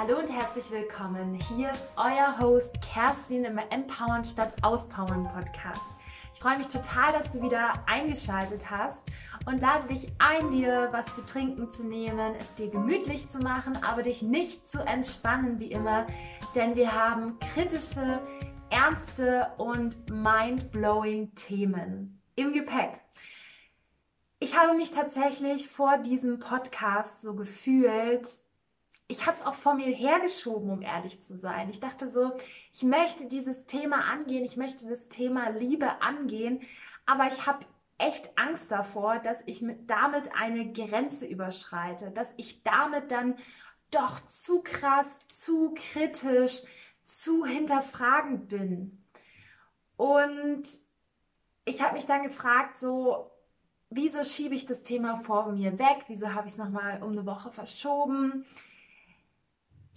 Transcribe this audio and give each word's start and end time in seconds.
Hallo 0.00 0.16
und 0.16 0.30
herzlich 0.30 0.70
willkommen. 0.70 1.34
Hier 1.34 1.72
ist 1.72 1.88
euer 1.96 2.38
Host 2.38 2.72
Kerstin 2.82 3.44
im 3.44 3.58
Empowern 3.58 4.24
statt 4.24 4.52
Auspowern 4.62 5.24
Podcast. 5.24 5.90
Ich 6.32 6.38
freue 6.38 6.56
mich 6.56 6.68
total, 6.68 7.12
dass 7.12 7.32
du 7.32 7.42
wieder 7.42 7.72
eingeschaltet 7.88 8.70
hast 8.70 9.02
und 9.46 9.60
lade 9.60 9.88
dich 9.88 10.12
ein, 10.20 10.52
dir 10.52 10.90
was 10.92 11.12
zu 11.16 11.26
trinken 11.26 11.72
zu 11.72 11.82
nehmen, 11.82 12.36
es 12.38 12.54
dir 12.54 12.70
gemütlich 12.70 13.28
zu 13.28 13.40
machen, 13.40 13.76
aber 13.82 14.02
dich 14.02 14.22
nicht 14.22 14.70
zu 14.70 14.86
entspannen 14.86 15.58
wie 15.58 15.72
immer, 15.72 16.06
denn 16.54 16.76
wir 16.76 16.92
haben 16.92 17.36
kritische, 17.40 18.20
ernste 18.70 19.48
und 19.58 20.08
mind-blowing 20.08 21.34
Themen 21.34 22.22
im 22.36 22.52
Gepäck. 22.52 23.00
Ich 24.38 24.56
habe 24.56 24.76
mich 24.76 24.92
tatsächlich 24.92 25.66
vor 25.66 25.98
diesem 25.98 26.38
Podcast 26.38 27.22
so 27.22 27.34
gefühlt, 27.34 28.28
ich 29.08 29.26
habe 29.26 29.36
es 29.36 29.44
auch 29.44 29.54
vor 29.54 29.74
mir 29.74 29.86
hergeschoben, 29.86 30.70
um 30.70 30.82
ehrlich 30.82 31.24
zu 31.24 31.36
sein. 31.36 31.70
Ich 31.70 31.80
dachte 31.80 32.12
so, 32.12 32.32
ich 32.74 32.82
möchte 32.82 33.26
dieses 33.26 33.64
Thema 33.64 34.04
angehen, 34.04 34.44
ich 34.44 34.58
möchte 34.58 34.86
das 34.86 35.08
Thema 35.08 35.48
Liebe 35.48 36.02
angehen, 36.02 36.60
aber 37.06 37.26
ich 37.26 37.46
habe 37.46 37.64
echt 37.96 38.38
Angst 38.38 38.70
davor, 38.70 39.18
dass 39.18 39.38
ich 39.46 39.62
mit, 39.62 39.90
damit 39.90 40.30
eine 40.36 40.72
Grenze 40.72 41.26
überschreite, 41.26 42.10
dass 42.10 42.28
ich 42.36 42.62
damit 42.62 43.10
dann 43.10 43.36
doch 43.90 44.20
zu 44.28 44.62
krass, 44.62 45.18
zu 45.26 45.74
kritisch, 45.74 46.62
zu 47.04 47.46
hinterfragend 47.46 48.48
bin. 48.48 49.02
Und 49.96 50.64
ich 51.64 51.82
habe 51.82 51.94
mich 51.94 52.04
dann 52.04 52.22
gefragt, 52.22 52.78
so, 52.78 53.30
wieso 53.88 54.22
schiebe 54.22 54.54
ich 54.54 54.66
das 54.66 54.82
Thema 54.82 55.16
vor 55.16 55.50
mir 55.50 55.78
weg? 55.78 56.04
Wieso 56.08 56.34
habe 56.34 56.46
ich 56.46 56.52
es 56.52 56.58
nochmal 56.58 57.02
um 57.02 57.12
eine 57.12 57.24
Woche 57.24 57.50
verschoben? 57.50 58.44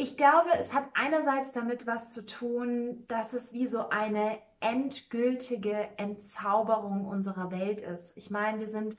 Ich 0.01 0.17
glaube, 0.17 0.49
es 0.59 0.73
hat 0.73 0.85
einerseits 0.95 1.51
damit 1.51 1.85
was 1.85 2.11
zu 2.11 2.25
tun, 2.25 3.05
dass 3.07 3.33
es 3.33 3.53
wie 3.53 3.67
so 3.67 3.89
eine 3.89 4.39
endgültige 4.59 5.89
Entzauberung 5.97 7.05
unserer 7.05 7.51
Welt 7.51 7.81
ist. 7.81 8.11
Ich 8.17 8.31
meine, 8.31 8.61
wir 8.61 8.67
sind 8.67 8.97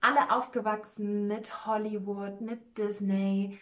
alle 0.00 0.30
aufgewachsen 0.30 1.26
mit 1.26 1.66
Hollywood, 1.66 2.40
mit 2.40 2.78
Disney. 2.78 3.58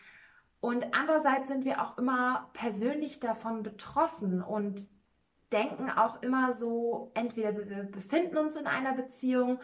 Und 0.61 0.95
andererseits 0.95 1.49
sind 1.49 1.65
wir 1.65 1.81
auch 1.81 1.97
immer 1.97 2.51
persönlich 2.53 3.21
davon 3.21 3.63
betroffen 3.63 4.43
und 4.43 4.83
denken 5.51 5.89
auch 5.89 6.21
immer 6.21 6.53
so, 6.53 7.11
entweder 7.15 7.57
wir 7.57 7.85
befinden 7.85 8.37
uns 8.37 8.55
in 8.57 8.67
einer 8.67 8.93
Beziehung 8.93 9.61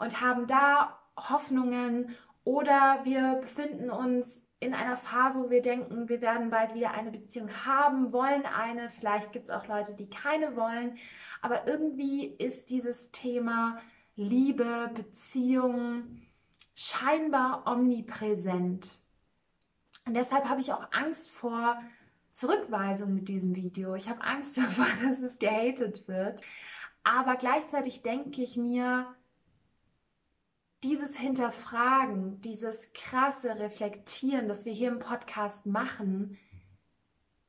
und 0.00 0.20
haben 0.20 0.48
da 0.48 0.98
Hoffnungen 1.16 2.10
oder 2.42 2.98
wir 3.04 3.34
befinden 3.40 3.88
uns 3.88 4.42
in 4.62 4.74
einer 4.74 4.96
Phase, 4.96 5.42
wo 5.42 5.50
wir 5.50 5.60
denken, 5.60 6.08
wir 6.08 6.20
werden 6.20 6.50
bald 6.50 6.74
wieder 6.74 6.92
eine 6.92 7.10
Beziehung 7.10 7.50
haben, 7.66 8.12
wollen 8.12 8.46
eine. 8.46 8.88
Vielleicht 8.88 9.32
gibt 9.32 9.46
es 9.48 9.50
auch 9.50 9.66
Leute, 9.66 9.94
die 9.94 10.08
keine 10.08 10.54
wollen. 10.56 10.98
Aber 11.40 11.66
irgendwie 11.66 12.26
ist 12.26 12.70
dieses 12.70 13.10
Thema 13.10 13.78
Liebe, 14.14 14.90
Beziehung 14.94 16.22
scheinbar 16.76 17.66
omnipräsent. 17.66 18.94
Und 20.06 20.14
deshalb 20.14 20.48
habe 20.48 20.60
ich 20.60 20.72
auch 20.72 20.86
Angst 20.92 21.32
vor 21.32 21.82
Zurückweisung 22.30 23.14
mit 23.14 23.28
diesem 23.28 23.56
Video. 23.56 23.96
Ich 23.96 24.08
habe 24.08 24.22
Angst 24.22 24.56
davor, 24.58 24.86
dass 24.86 25.20
es 25.20 25.40
gehatet 25.40 26.06
wird. 26.06 26.40
Aber 27.02 27.34
gleichzeitig 27.34 28.02
denke 28.02 28.42
ich 28.42 28.56
mir, 28.56 29.12
dieses 30.82 31.16
Hinterfragen, 31.16 32.40
dieses 32.40 32.92
krasse 32.92 33.56
Reflektieren, 33.58 34.48
das 34.48 34.64
wir 34.64 34.72
hier 34.72 34.88
im 34.88 34.98
Podcast 34.98 35.66
machen, 35.66 36.38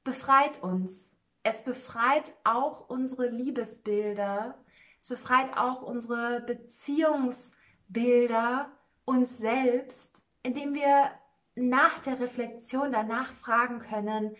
befreit 0.03 0.61
uns. 0.61 1.15
Es 1.43 1.63
befreit 1.63 2.35
auch 2.43 2.89
unsere 2.89 3.29
Liebesbilder. 3.29 4.57
Es 5.01 5.07
befreit 5.09 5.57
auch 5.57 5.81
unsere 5.81 6.41
Beziehungsbilder 6.41 8.71
uns 9.05 9.37
selbst, 9.37 10.23
indem 10.43 10.73
wir 10.73 11.11
nach 11.55 11.99
der 11.99 12.19
Reflexion 12.19 12.91
danach 12.91 13.31
fragen 13.31 13.79
können, 13.79 14.35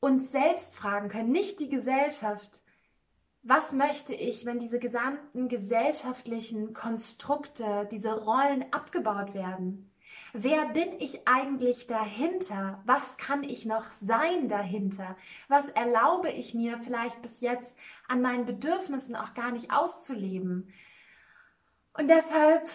uns 0.00 0.32
selbst 0.32 0.74
fragen 0.74 1.08
können, 1.08 1.30
nicht 1.30 1.60
die 1.60 1.68
Gesellschaft, 1.68 2.61
was 3.42 3.72
möchte 3.72 4.14
ich, 4.14 4.46
wenn 4.46 4.58
diese 4.58 4.78
gesamten 4.78 5.48
gesellschaftlichen 5.48 6.72
Konstrukte, 6.72 7.88
diese 7.90 8.12
Rollen 8.24 8.64
abgebaut 8.72 9.34
werden? 9.34 9.90
Wer 10.32 10.66
bin 10.66 11.00
ich 11.00 11.26
eigentlich 11.26 11.86
dahinter? 11.86 12.80
Was 12.86 13.16
kann 13.16 13.42
ich 13.42 13.66
noch 13.66 13.86
sein 14.00 14.48
dahinter? 14.48 15.16
Was 15.48 15.68
erlaube 15.70 16.30
ich 16.30 16.54
mir 16.54 16.78
vielleicht 16.78 17.20
bis 17.20 17.40
jetzt 17.40 17.74
an 18.08 18.22
meinen 18.22 18.46
Bedürfnissen 18.46 19.16
auch 19.16 19.34
gar 19.34 19.50
nicht 19.50 19.72
auszuleben? 19.72 20.72
Und 21.94 22.08
deshalb, 22.08 22.66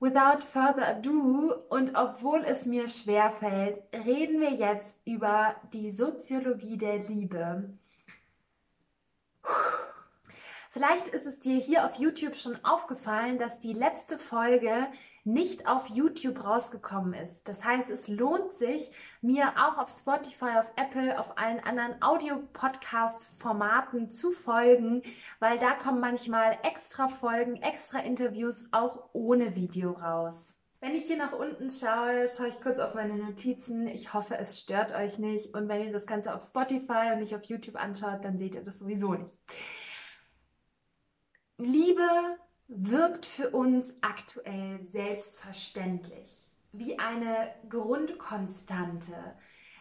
without 0.00 0.42
further 0.42 0.86
ado, 0.86 1.54
und 1.70 1.94
obwohl 1.94 2.40
es 2.40 2.66
mir 2.66 2.88
schwer 2.88 3.30
fällt, 3.30 3.80
reden 4.04 4.40
wir 4.40 4.52
jetzt 4.52 5.00
über 5.06 5.56
die 5.72 5.92
Soziologie 5.92 6.76
der 6.76 6.98
Liebe. 6.98 7.78
Vielleicht 10.70 11.08
ist 11.08 11.24
es 11.24 11.38
dir 11.38 11.58
hier 11.58 11.86
auf 11.86 11.94
YouTube 11.96 12.36
schon 12.36 12.62
aufgefallen, 12.62 13.38
dass 13.38 13.58
die 13.58 13.72
letzte 13.72 14.18
Folge 14.18 14.86
nicht 15.24 15.66
auf 15.66 15.88
YouTube 15.88 16.44
rausgekommen 16.44 17.14
ist. 17.14 17.48
Das 17.48 17.64
heißt, 17.64 17.88
es 17.88 18.08
lohnt 18.08 18.52
sich, 18.52 18.90
mir 19.22 19.54
auch 19.56 19.78
auf 19.78 19.88
Spotify, 19.88 20.58
auf 20.58 20.70
Apple, 20.76 21.18
auf 21.18 21.38
allen 21.38 21.60
anderen 21.60 22.02
Audio-Podcast-Formaten 22.02 24.10
zu 24.10 24.30
folgen, 24.30 25.02
weil 25.38 25.58
da 25.58 25.72
kommen 25.72 26.00
manchmal 26.00 26.58
extra 26.62 27.08
Folgen, 27.08 27.56
extra 27.56 28.00
Interviews 28.00 28.68
auch 28.72 29.08
ohne 29.14 29.56
Video 29.56 29.92
raus. 29.92 30.58
Wenn 30.80 30.94
ich 30.94 31.06
hier 31.06 31.16
nach 31.16 31.32
unten 31.32 31.70
schaue, 31.70 32.28
schaue 32.28 32.48
ich 32.48 32.60
kurz 32.60 32.78
auf 32.78 32.94
meine 32.94 33.16
Notizen. 33.16 33.88
Ich 33.88 34.12
hoffe, 34.14 34.36
es 34.36 34.60
stört 34.60 34.94
euch 34.94 35.18
nicht. 35.18 35.54
Und 35.54 35.68
wenn 35.68 35.82
ihr 35.82 35.92
das 35.92 36.06
Ganze 36.06 36.34
auf 36.34 36.42
Spotify 36.42 37.12
und 37.12 37.20
nicht 37.20 37.34
auf 37.34 37.44
YouTube 37.44 37.76
anschaut, 37.76 38.22
dann 38.22 38.38
seht 38.38 38.54
ihr 38.54 38.62
das 38.62 38.78
sowieso 38.78 39.14
nicht. 39.14 39.36
Liebe 41.60 42.38
wirkt 42.68 43.26
für 43.26 43.50
uns 43.50 43.96
aktuell 44.00 44.80
selbstverständlich, 44.80 46.46
wie 46.70 47.00
eine 47.00 47.52
Grundkonstante, 47.68 49.16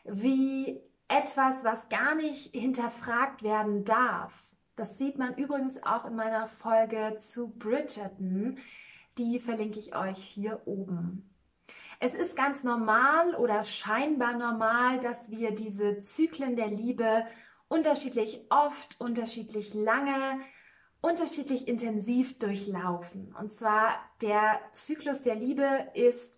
wie 0.04 0.82
etwas, 1.08 1.64
was 1.64 1.88
gar 1.90 2.16
nicht 2.16 2.52
hinterfragt 2.56 3.44
werden 3.44 3.86
darf. 3.86 4.34
Das 4.76 4.98
sieht 4.98 5.20
man 5.20 5.36
übrigens 5.36 5.84
auch 5.84 6.06
in 6.06 6.16
meiner 6.16 6.48
Folge 6.48 7.16
zu 7.18 7.50
Bridgerton. 7.50 8.58
Die 9.20 9.40
verlinke 9.40 9.78
ich 9.78 9.96
euch 9.96 10.18
hier 10.18 10.64
oben. 10.66 11.30
Es 12.00 12.16
ist 12.16 12.36
ganz 12.36 12.64
normal 12.64 13.36
oder 13.36 13.64
scheinbar 13.64 14.36
normal, 14.36 15.00
dass 15.00 15.30
wir 15.30 15.52
diese 15.52 16.00
Zyklen 16.00 16.56
der 16.56 16.70
Liebe 16.70 17.28
unterschiedlich 17.68 18.46
oft, 18.50 19.00
unterschiedlich 19.00 19.76
lange, 19.76 20.42
unterschiedlich 21.02 21.68
intensiv 21.68 22.40
durchlaufen. 22.40 23.36
Und 23.40 23.54
zwar 23.54 23.96
der 24.22 24.60
Zyklus 24.72 25.22
der 25.22 25.36
Liebe 25.36 25.88
ist 25.94 26.38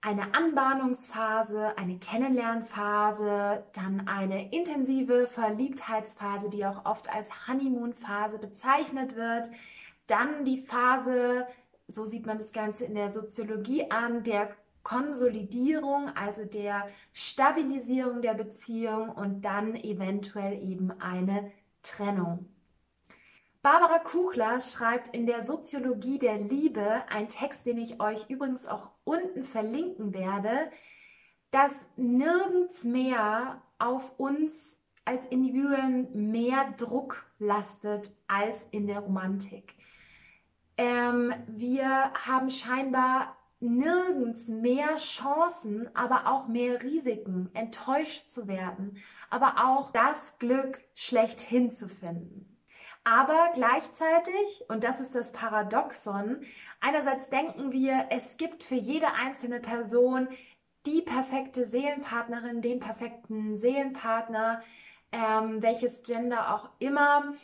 eine 0.00 0.34
Anbahnungsphase, 0.34 1.76
eine 1.76 1.98
Kennenlernphase, 1.98 3.64
dann 3.74 4.06
eine 4.06 4.52
intensive 4.52 5.26
Verliebtheitsphase, 5.26 6.48
die 6.48 6.64
auch 6.64 6.84
oft 6.84 7.12
als 7.12 7.28
Honeymoon-Phase 7.48 8.38
bezeichnet 8.38 9.16
wird, 9.16 9.48
dann 10.06 10.44
die 10.44 10.58
Phase, 10.58 11.46
so 11.88 12.04
sieht 12.04 12.26
man 12.26 12.38
das 12.38 12.52
Ganze 12.52 12.84
in 12.84 12.94
der 12.94 13.10
Soziologie 13.10 13.90
an, 13.90 14.22
der 14.22 14.50
Konsolidierung, 14.84 16.08
also 16.14 16.44
der 16.44 16.88
Stabilisierung 17.12 18.22
der 18.22 18.34
Beziehung 18.34 19.10
und 19.10 19.42
dann 19.44 19.74
eventuell 19.74 20.62
eben 20.62 20.92
eine 21.00 21.50
Trennung. 21.82 22.46
Barbara 23.60 23.98
Kuchler 23.98 24.60
schreibt 24.60 25.08
in 25.08 25.26
der 25.26 25.44
Soziologie 25.44 26.18
der 26.18 26.38
Liebe, 26.38 27.02
ein 27.08 27.28
Text, 27.28 27.66
den 27.66 27.78
ich 27.78 28.00
euch 28.00 28.30
übrigens 28.30 28.66
auch 28.66 28.90
unten 29.04 29.44
verlinken 29.44 30.14
werde, 30.14 30.70
dass 31.50 31.72
nirgends 31.96 32.84
mehr 32.84 33.62
auf 33.78 34.18
uns 34.18 34.78
als 35.04 35.24
Individuen 35.26 36.30
mehr 36.30 36.72
Druck 36.76 37.26
lastet 37.38 38.14
als 38.28 38.66
in 38.70 38.86
der 38.86 39.00
Romantik. 39.00 39.74
Ähm, 40.76 41.32
wir 41.48 42.12
haben 42.12 42.50
scheinbar 42.50 43.36
nirgends 43.58 44.46
mehr 44.46 44.94
Chancen, 44.96 45.90
aber 45.96 46.28
auch 46.28 46.46
mehr 46.46 46.80
Risiken, 46.82 47.50
enttäuscht 47.54 48.30
zu 48.30 48.46
werden, 48.46 48.98
aber 49.30 49.66
auch 49.66 49.90
das 49.90 50.38
Glück 50.38 50.80
schlechthin 50.94 51.72
zu 51.72 51.88
finden. 51.88 52.57
Aber 53.04 53.50
gleichzeitig, 53.54 54.64
und 54.68 54.84
das 54.84 55.00
ist 55.00 55.14
das 55.14 55.32
Paradoxon, 55.32 56.42
einerseits 56.80 57.30
denken 57.30 57.72
wir, 57.72 58.06
es 58.10 58.36
gibt 58.36 58.62
für 58.62 58.74
jede 58.74 59.12
einzelne 59.14 59.60
Person 59.60 60.28
die 60.86 61.02
perfekte 61.02 61.68
Seelenpartnerin, 61.68 62.60
den 62.60 62.80
perfekten 62.80 63.56
Seelenpartner, 63.56 64.62
ähm, 65.12 65.62
welches 65.62 66.02
Gender 66.02 66.54
auch 66.54 66.70
immer. 66.78 67.34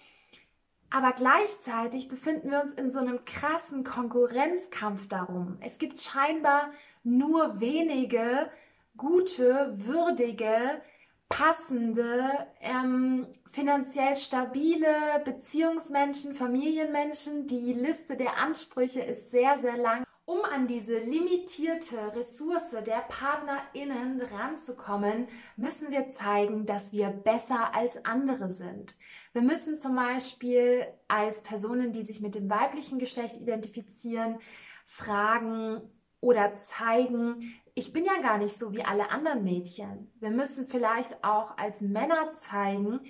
Aber 0.90 1.12
gleichzeitig 1.12 2.08
befinden 2.08 2.50
wir 2.50 2.62
uns 2.62 2.72
in 2.74 2.92
so 2.92 3.00
einem 3.00 3.24
krassen 3.24 3.82
Konkurrenzkampf 3.84 5.08
darum. 5.08 5.58
Es 5.60 5.78
gibt 5.78 5.98
scheinbar 5.98 6.70
nur 7.02 7.58
wenige 7.60 8.50
gute, 8.96 9.72
würdige, 9.74 10.80
passende, 11.28 12.46
ähm, 12.60 13.26
finanziell 13.50 14.14
stabile 14.16 15.22
Beziehungsmenschen, 15.24 16.34
Familienmenschen. 16.34 17.46
Die 17.46 17.72
Liste 17.72 18.16
der 18.16 18.38
Ansprüche 18.38 19.00
ist 19.00 19.30
sehr, 19.30 19.58
sehr 19.58 19.76
lang. 19.76 20.04
Um 20.26 20.42
an 20.42 20.66
diese 20.66 20.98
limitierte 20.98 21.98
Ressource 22.16 22.70
der 22.86 23.04
PartnerInnen 23.08 24.22
ranzukommen, 24.22 25.28
müssen 25.56 25.90
wir 25.90 26.08
zeigen, 26.08 26.64
dass 26.64 26.92
wir 26.92 27.08
besser 27.08 27.74
als 27.74 28.06
andere 28.06 28.50
sind. 28.50 28.96
Wir 29.34 29.42
müssen 29.42 29.78
zum 29.78 29.94
Beispiel 29.96 30.86
als 31.08 31.42
Personen, 31.42 31.92
die 31.92 32.04
sich 32.04 32.22
mit 32.22 32.34
dem 32.34 32.48
weiblichen 32.48 32.98
Geschlecht 32.98 33.36
identifizieren, 33.36 34.38
fragen 34.86 35.82
oder 36.22 36.56
zeigen, 36.56 37.54
ich 37.74 37.92
bin 37.92 38.04
ja 38.04 38.20
gar 38.22 38.38
nicht 38.38 38.56
so 38.56 38.72
wie 38.72 38.84
alle 38.84 39.10
anderen 39.10 39.42
Mädchen. 39.42 40.12
Wir 40.20 40.30
müssen 40.30 40.68
vielleicht 40.68 41.24
auch 41.24 41.56
als 41.58 41.80
Männer 41.80 42.36
zeigen, 42.36 43.00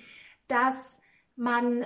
dass 0.47 0.97
man 1.35 1.85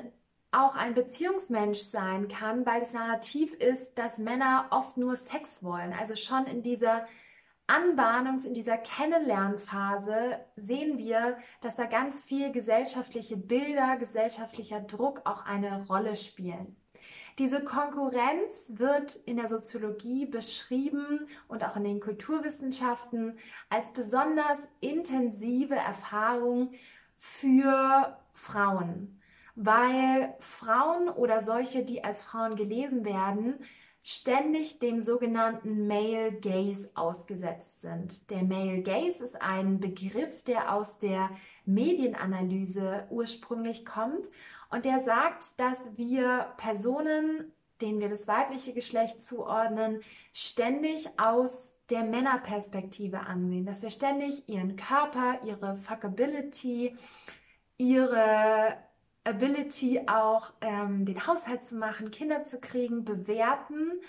auch 0.51 0.75
ein 0.75 0.93
Beziehungsmensch 0.95 1.79
sein 1.79 2.27
kann, 2.27 2.65
weil 2.65 2.79
das 2.79 2.93
Narrativ 2.93 3.53
ist, 3.53 3.93
dass 3.95 4.17
Männer 4.17 4.67
oft 4.71 4.97
nur 4.97 5.15
Sex 5.15 5.63
wollen. 5.63 5.93
Also 5.93 6.15
schon 6.15 6.45
in 6.45 6.63
dieser 6.63 7.05
Anbahnungs-, 7.67 8.45
in 8.45 8.53
dieser 8.53 8.77
Kennenlernphase 8.77 10.39
sehen 10.55 10.97
wir, 10.97 11.37
dass 11.61 11.75
da 11.75 11.85
ganz 11.85 12.23
viel 12.23 12.51
gesellschaftliche 12.51 13.37
Bilder, 13.37 13.97
gesellschaftlicher 13.97 14.79
Druck 14.79 15.21
auch 15.25 15.45
eine 15.45 15.85
Rolle 15.85 16.15
spielen. 16.15 16.77
Diese 17.39 17.63
Konkurrenz 17.63 18.73
wird 18.75 19.15
in 19.15 19.37
der 19.37 19.47
Soziologie 19.47 20.25
beschrieben 20.25 21.27
und 21.47 21.63
auch 21.63 21.77
in 21.77 21.85
den 21.85 21.99
Kulturwissenschaften 21.99 23.39
als 23.69 23.91
besonders 23.93 24.59
intensive 24.81 25.75
Erfahrung 25.75 26.73
für 27.15 28.17
Frauen 28.33 29.19
weil 29.61 30.35
Frauen 30.39 31.09
oder 31.09 31.43
solche, 31.43 31.83
die 31.83 32.01
als 32.01 32.21
Frauen 32.21 32.55
gelesen 32.55 33.03
werden, 33.03 33.55
ständig 34.03 34.79
dem 34.79 35.01
sogenannten 35.01 35.85
Male 35.85 36.31
Gaze 36.31 36.89
ausgesetzt 36.95 37.81
sind. 37.81 38.31
Der 38.31 38.43
Male 38.43 38.81
Gaze 38.81 39.25
ist 39.25 39.41
ein 39.41 39.81
Begriff, 39.81 40.43
der 40.43 40.73
aus 40.73 40.97
der 40.97 41.29
Medienanalyse 41.65 43.05
ursprünglich 43.09 43.85
kommt 43.85 44.29
und 44.69 44.85
der 44.85 45.03
sagt, 45.03 45.59
dass 45.59 45.97
wir 45.97 46.53
Personen, 46.57 47.51
denen 47.81 47.99
wir 47.99 48.09
das 48.09 48.27
weibliche 48.27 48.73
Geschlecht 48.73 49.21
zuordnen, 49.21 50.01
ständig 50.33 51.09
aus 51.17 51.73
der 51.89 52.03
Männerperspektive 52.03 53.21
ansehen, 53.21 53.65
dass 53.65 53.81
wir 53.81 53.89
ständig 53.89 54.47
ihren 54.47 54.75
Körper, 54.75 55.39
ihre 55.43 55.75
Fuckability, 55.75 56.95
ihre 57.77 58.77
Ability 59.23 60.01
auch 60.07 60.51
ähm, 60.61 61.05
den 61.05 61.25
Haushalt 61.25 61.65
zu 61.65 61.75
machen, 61.75 62.11
Kinder 62.11 62.45
zu 62.45 62.59
kriegen, 62.59 63.05
bewerten. 63.05 63.99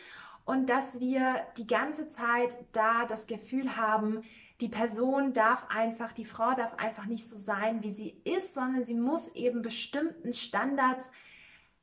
Und 0.44 0.68
dass 0.68 0.98
wir 0.98 1.36
die 1.56 1.66
ganze 1.66 2.08
Zeit 2.08 2.54
da 2.72 3.04
das 3.06 3.26
Gefühl 3.26 3.76
haben, 3.76 4.22
die 4.60 4.68
Person 4.68 5.32
darf 5.32 5.66
einfach, 5.68 6.12
die 6.12 6.24
Frau 6.24 6.54
darf 6.54 6.74
einfach 6.74 7.06
nicht 7.06 7.28
so 7.28 7.36
sein, 7.36 7.82
wie 7.82 7.92
sie 7.92 8.20
ist, 8.24 8.54
sondern 8.54 8.84
sie 8.84 8.94
muss 8.94 9.28
eben 9.34 9.62
bestimmten 9.62 10.32
Standards 10.32 11.10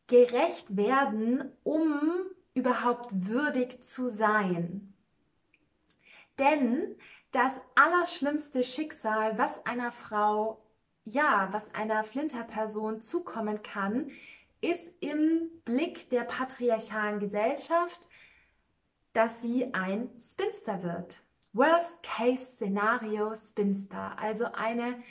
gerecht 0.07 0.77
werden, 0.77 1.51
um 1.63 2.01
überhaupt 2.53 3.27
würdig 3.27 3.83
zu 3.83 4.09
sein. 4.09 4.93
Denn 6.39 6.95
das 7.31 7.59
allerschlimmste 7.75 8.63
Schicksal, 8.63 9.37
was 9.37 9.65
einer 9.65 9.91
Frau 9.91 10.61
ja, 11.07 11.47
was 11.51 11.73
einer 11.73 12.03
Flinterperson 12.03 13.01
zukommen 13.01 13.63
kann, 13.63 14.11
ist 14.61 14.91
im 14.99 15.49
Blick 15.63 16.09
der 16.09 16.23
patriarchalen 16.23 17.19
Gesellschaft, 17.19 18.09
dass 19.13 19.41
sie 19.41 19.73
ein 19.73 20.09
Spinster 20.19 20.83
wird. 20.83 21.17
Worst 21.53 22.03
Case 22.03 22.45
Szenario 22.45 23.33
Spinster, 23.35 24.17
also 24.19 24.45
eine 24.53 25.01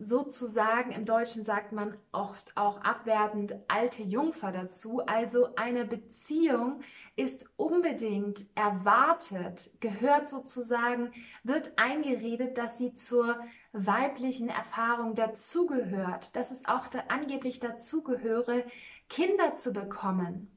sozusagen, 0.00 0.92
im 0.92 1.04
Deutschen 1.04 1.44
sagt 1.44 1.72
man 1.72 1.94
oft 2.10 2.56
auch 2.56 2.80
abwertend 2.80 3.54
alte 3.68 4.02
Jungfer 4.02 4.50
dazu. 4.50 5.02
Also 5.06 5.54
eine 5.56 5.84
Beziehung 5.84 6.80
ist 7.16 7.50
unbedingt 7.56 8.46
erwartet, 8.54 9.70
gehört 9.80 10.30
sozusagen, 10.30 11.12
wird 11.44 11.78
eingeredet, 11.78 12.56
dass 12.56 12.78
sie 12.78 12.94
zur 12.94 13.38
weiblichen 13.72 14.48
Erfahrung 14.48 15.14
dazugehört, 15.14 16.34
dass 16.34 16.50
es 16.50 16.64
auch 16.64 16.88
da 16.88 17.04
angeblich 17.08 17.60
dazugehöre, 17.60 18.64
Kinder 19.10 19.56
zu 19.56 19.72
bekommen. 19.72 20.50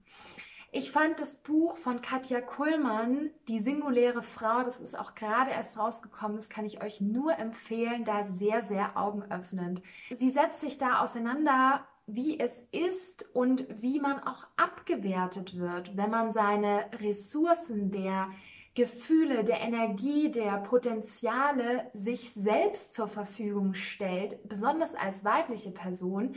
Ich 0.75 0.89
fand 0.89 1.19
das 1.19 1.35
Buch 1.35 1.77
von 1.77 2.01
Katja 2.01 2.41
Kuhlmann, 2.41 3.29
Die 3.47 3.61
singuläre 3.61 4.23
Frau, 4.23 4.63
das 4.63 4.81
ist 4.81 4.97
auch 4.97 5.13
gerade 5.13 5.51
erst 5.51 5.77
rausgekommen, 5.77 6.35
das 6.35 6.49
kann 6.49 6.65
ich 6.65 6.81
euch 6.81 6.99
nur 6.99 7.37
empfehlen, 7.37 8.05
da 8.05 8.23
sehr, 8.23 8.63
sehr 8.63 8.97
augenöffnend. 8.97 9.83
Sie 10.17 10.31
setzt 10.31 10.61
sich 10.61 10.79
da 10.79 11.03
auseinander, 11.03 11.85
wie 12.07 12.39
es 12.39 12.65
ist 12.71 13.35
und 13.35 13.67
wie 13.83 13.99
man 13.99 14.19
auch 14.21 14.47
abgewertet 14.57 15.59
wird, 15.59 15.95
wenn 15.95 16.09
man 16.09 16.33
seine 16.33 16.89
Ressourcen 16.99 17.91
der 17.91 18.31
Gefühle, 18.73 19.43
der 19.43 19.61
Energie, 19.61 20.31
der 20.31 20.57
Potenziale 20.57 21.91
sich 21.93 22.31
selbst 22.31 22.93
zur 22.93 23.07
Verfügung 23.07 23.75
stellt, 23.75 24.39
besonders 24.49 24.95
als 24.95 25.23
weibliche 25.23 25.69
Person, 25.69 26.35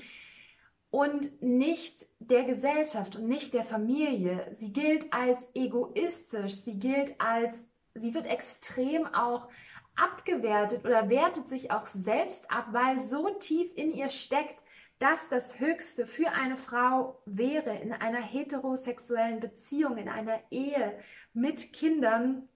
und 0.97 1.43
nicht 1.43 2.07
der 2.21 2.45
Gesellschaft 2.45 3.17
und 3.17 3.29
nicht 3.29 3.53
der 3.53 3.65
Familie. 3.65 4.51
Sie 4.59 4.73
gilt 4.73 5.13
als 5.13 5.47
egoistisch, 5.53 6.55
sie 6.55 6.79
gilt 6.79 7.21
als, 7.21 7.55
sie 7.95 8.15
wird 8.15 8.27
extrem 8.27 9.07
auch 9.07 9.47
abgewertet 9.95 10.87
oder 10.87 11.11
wertet 11.11 11.51
sich 11.51 11.71
auch 11.71 11.87
selbst 11.87 12.51
ab, 12.51 12.69
weil 12.71 13.01
so 13.01 13.29
tief 13.39 13.71
in 13.77 13.93
ihr 13.93 14.09
steckt, 14.09 14.63
dass 14.99 15.29
das 15.29 15.61
Höchste 15.61 16.07
für 16.07 16.31
eine 16.33 16.57
Frau 16.57 17.21
wäre, 17.27 17.77
in 17.77 17.93
einer 17.93 18.23
heterosexuellen 18.23 19.41
Beziehung, 19.41 19.99
in 19.99 20.09
einer 20.09 20.41
Ehe 20.51 20.99
mit 21.35 21.75
Kindern 21.75 22.49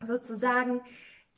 sozusagen 0.00 0.80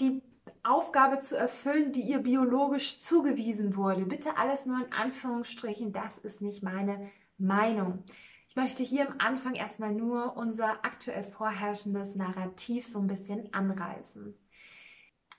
die 0.00 0.21
Aufgabe 0.67 1.21
zu 1.21 1.37
erfüllen, 1.37 1.93
die 1.93 2.01
ihr 2.01 2.19
biologisch 2.19 3.01
zugewiesen 3.01 3.77
wurde. 3.77 4.05
Bitte 4.05 4.37
alles 4.37 4.67
nur 4.67 4.85
in 4.85 4.93
Anführungsstrichen, 4.93 5.93
das 5.93 6.19
ist 6.19 6.41
nicht 6.41 6.63
meine 6.63 7.11
Meinung. 7.39 8.03
Ich 8.49 8.57
möchte 8.57 8.83
hier 8.83 9.09
am 9.09 9.17
Anfang 9.19 9.55
erstmal 9.55 9.93
nur 9.93 10.37
unser 10.37 10.85
aktuell 10.85 11.23
vorherrschendes 11.23 12.17
Narrativ 12.17 12.87
so 12.87 12.99
ein 12.99 13.07
bisschen 13.07 13.53
anreißen. 13.53 14.35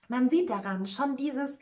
Man 0.07 0.29
sieht 0.29 0.49
daran 0.49 0.85
schon 0.85 1.17
dieses 1.17 1.59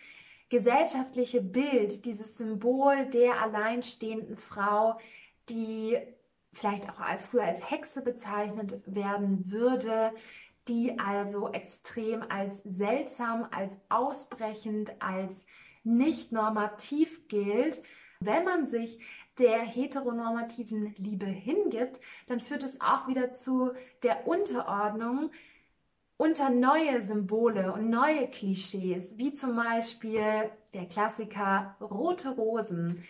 gesellschaftliche 0.50 1.42
Bild, 1.42 2.06
dieses 2.06 2.38
Symbol 2.38 3.08
der 3.08 3.42
alleinstehenden 3.42 4.38
Frau, 4.38 5.00
die 5.50 5.98
vielleicht 6.54 6.90
auch 6.90 7.00
als, 7.00 7.26
früher 7.26 7.44
als 7.44 7.70
Hexe 7.70 8.02
bezeichnet 8.02 8.82
werden 8.86 9.52
würde, 9.52 10.14
die 10.68 10.98
also 11.00 11.52
extrem 11.52 12.24
als 12.30 12.62
seltsam, 12.64 13.48
als 13.52 13.78
ausbrechend, 13.90 14.92
als 15.00 15.46
nicht 15.84 16.32
normativ 16.32 17.28
gilt. 17.28 17.84
Wenn 18.20 18.44
man 18.44 18.68
sich 18.68 19.00
der 19.38 19.60
heteronormativen 19.60 20.96
Liebe 20.98 21.26
hingibt, 21.26 22.00
dann 22.28 22.40
führt 22.40 22.64
es 22.64 22.82
auch 22.82 23.08
wieder 23.08 23.34
zu 23.34 23.72
der 24.04 24.28
Unterordnung 24.28 25.32
unter 26.18 26.50
neue 26.50 27.02
Symbole 27.02 27.74
und 27.74 27.90
neue 27.90 28.28
Klischees, 28.28 29.18
wie 29.18 29.34
zum 29.34 29.56
Beispiel 29.56 30.50
der 30.74 30.88
Klassiker 30.88 31.76
rote 31.82 32.30
Rosen. 32.30 33.04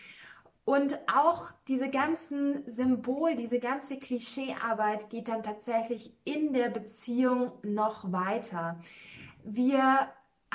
Und 0.66 0.98
auch 1.08 1.52
diese 1.68 1.90
ganzen 1.90 2.64
Symbol, 2.68 3.36
diese 3.36 3.60
ganze 3.60 3.98
Klischeearbeit 4.00 5.12
geht 5.12 5.28
dann 5.28 5.44
tatsächlich 5.44 6.12
in 6.24 6.54
der 6.54 6.70
Beziehung 6.70 7.52
noch 7.62 8.12
weiter. 8.12 8.80
Wir 9.44 10.10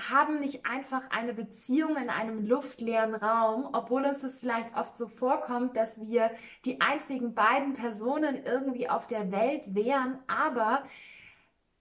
haben 0.08 0.40
nicht 0.40 0.66
einfach 0.66 1.02
eine 1.10 1.32
Beziehung 1.32 1.96
in 1.96 2.10
einem 2.10 2.44
luftleeren 2.44 3.14
Raum, 3.14 3.68
obwohl 3.72 4.04
uns 4.04 4.22
das 4.22 4.38
vielleicht 4.38 4.76
oft 4.76 4.98
so 4.98 5.06
vorkommt, 5.06 5.76
dass 5.76 6.00
wir 6.00 6.30
die 6.64 6.80
einzigen 6.80 7.34
beiden 7.34 7.74
Personen 7.74 8.44
irgendwie 8.44 8.88
auf 8.88 9.06
der 9.06 9.30
Welt 9.30 9.74
wären, 9.74 10.18
aber 10.26 10.82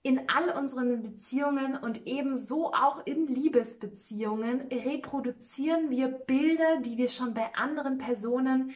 in 0.02 0.30
all 0.30 0.50
unseren 0.58 1.02
Beziehungen 1.02 1.76
und 1.76 2.08
ebenso 2.08 2.72
auch 2.72 3.06
in 3.06 3.28
Liebesbeziehungen 3.28 4.62
reproduzieren 4.72 5.90
wir 5.90 6.08
Bilder, 6.08 6.78
die 6.78 6.98
wir 6.98 7.10
schon 7.10 7.34
bei 7.34 7.54
anderen 7.56 7.98
Personen 7.98 8.74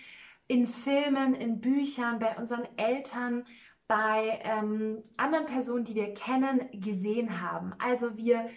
in 0.47 0.67
Filmen, 0.67 1.33
in 1.33 1.61
Büchern, 1.61 2.19
bei 2.19 2.35
unseren 2.35 2.67
Eltern, 2.77 3.45
bei 3.87 4.41
ähm, 4.43 5.01
anderen 5.15 5.45
Personen, 5.45 5.85
die 5.85 5.95
wir 5.95 6.13
kennen, 6.13 6.69
gesehen 6.73 7.41
haben. 7.41 7.73
Also 7.79 8.17
wir 8.17 8.49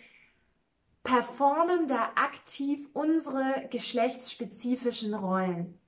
performen 1.05 1.87
da 1.87 2.11
aktiv 2.17 2.89
unsere 2.95 3.69
geschlechtsspezifischen 3.71 5.15
Rollen. 5.15 5.79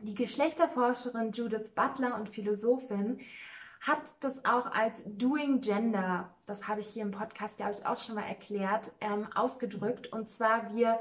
Die 0.00 0.14
Geschlechterforscherin 0.14 1.30
Judith 1.30 1.70
Butler 1.76 2.16
und 2.16 2.28
Philosophin 2.28 3.20
hat 3.80 4.02
das 4.20 4.44
auch 4.44 4.66
als 4.66 5.02
Doing 5.06 5.60
Gender, 5.60 6.34
das 6.46 6.66
habe 6.66 6.80
ich 6.80 6.88
hier 6.88 7.02
im 7.02 7.10
Podcast, 7.10 7.56
glaube 7.56 7.74
ich, 7.74 7.86
auch 7.86 7.98
schon 7.98 8.16
mal 8.16 8.26
erklärt, 8.26 8.92
ähm, 9.00 9.28
ausgedrückt. 9.34 10.12
Und 10.12 10.28
zwar, 10.28 10.74
wir 10.74 11.00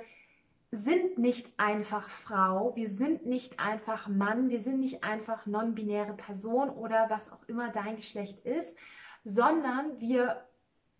sind 0.71 1.17
nicht 1.17 1.59
einfach 1.59 2.09
Frau, 2.09 2.75
wir 2.75 2.89
sind 2.89 3.25
nicht 3.25 3.59
einfach 3.59 4.07
Mann, 4.07 4.49
wir 4.49 4.61
sind 4.61 4.79
nicht 4.79 5.03
einfach 5.03 5.45
non-binäre 5.45 6.13
Person 6.13 6.69
oder 6.69 7.09
was 7.09 7.31
auch 7.31 7.43
immer 7.47 7.69
dein 7.69 7.95
Geschlecht 7.95 8.45
ist, 8.45 8.75
sondern 9.23 9.99
wir 9.99 10.43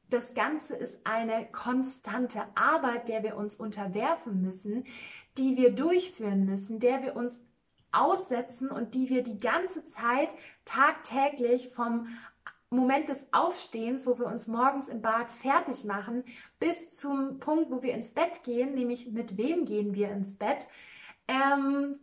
das 0.10 0.34
Ganze 0.34 0.75
ist 0.75 1.05
eine 1.05 1.48
konstante 1.51 2.41
Arbeit, 2.55 3.10
der 3.10 3.24
wir 3.24 3.36
uns 3.36 3.55
unterwerfen 3.55 4.41
müssen, 4.41 4.86
die 5.38 5.57
wir 5.57 5.72
durchführen 5.75 6.46
müssen, 6.46 6.79
der 6.79 7.03
wir 7.03 7.15
uns 7.15 7.41
aussetzen 7.99 8.69
und 8.69 8.93
die 8.93 9.09
wir 9.09 9.23
die 9.23 9.39
ganze 9.39 9.85
Zeit 9.85 10.35
tagtäglich 10.65 11.69
vom 11.69 12.07
Moment 12.69 13.07
des 13.07 13.27
Aufstehens, 13.31 14.05
wo 14.05 14.19
wir 14.19 14.25
uns 14.25 14.47
morgens 14.47 14.89
im 14.89 15.01
Bad 15.01 15.31
fertig 15.31 15.85
machen, 15.85 16.23
bis 16.59 16.91
zum 16.91 17.39
Punkt, 17.39 17.71
wo 17.71 17.81
wir 17.81 17.93
ins 17.93 18.11
Bett 18.11 18.43
gehen, 18.43 18.75
nämlich 18.75 19.11
mit 19.11 19.37
wem 19.37 19.63
gehen 19.63 19.93
wir 19.93 20.11
ins 20.11 20.35
Bett, 20.35 20.67
ähm, 21.29 21.99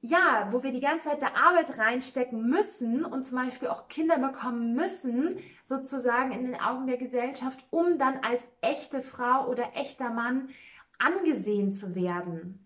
ja, 0.00 0.48
wo 0.52 0.62
wir 0.62 0.70
die 0.70 0.80
ganze 0.80 1.08
Zeit 1.08 1.22
der 1.22 1.36
Arbeit 1.36 1.76
reinstecken 1.76 2.48
müssen 2.48 3.04
und 3.04 3.26
zum 3.26 3.38
Beispiel 3.38 3.66
auch 3.66 3.88
Kinder 3.88 4.18
bekommen 4.18 4.74
müssen, 4.74 5.36
sozusagen 5.64 6.30
in 6.30 6.44
den 6.44 6.60
Augen 6.60 6.86
der 6.86 6.98
Gesellschaft, 6.98 7.64
um 7.70 7.98
dann 7.98 8.18
als 8.18 8.46
echte 8.60 9.02
Frau 9.02 9.48
oder 9.48 9.72
echter 9.74 10.10
Mann 10.10 10.50
angesehen 10.98 11.72
zu 11.72 11.96
werden. 11.96 12.64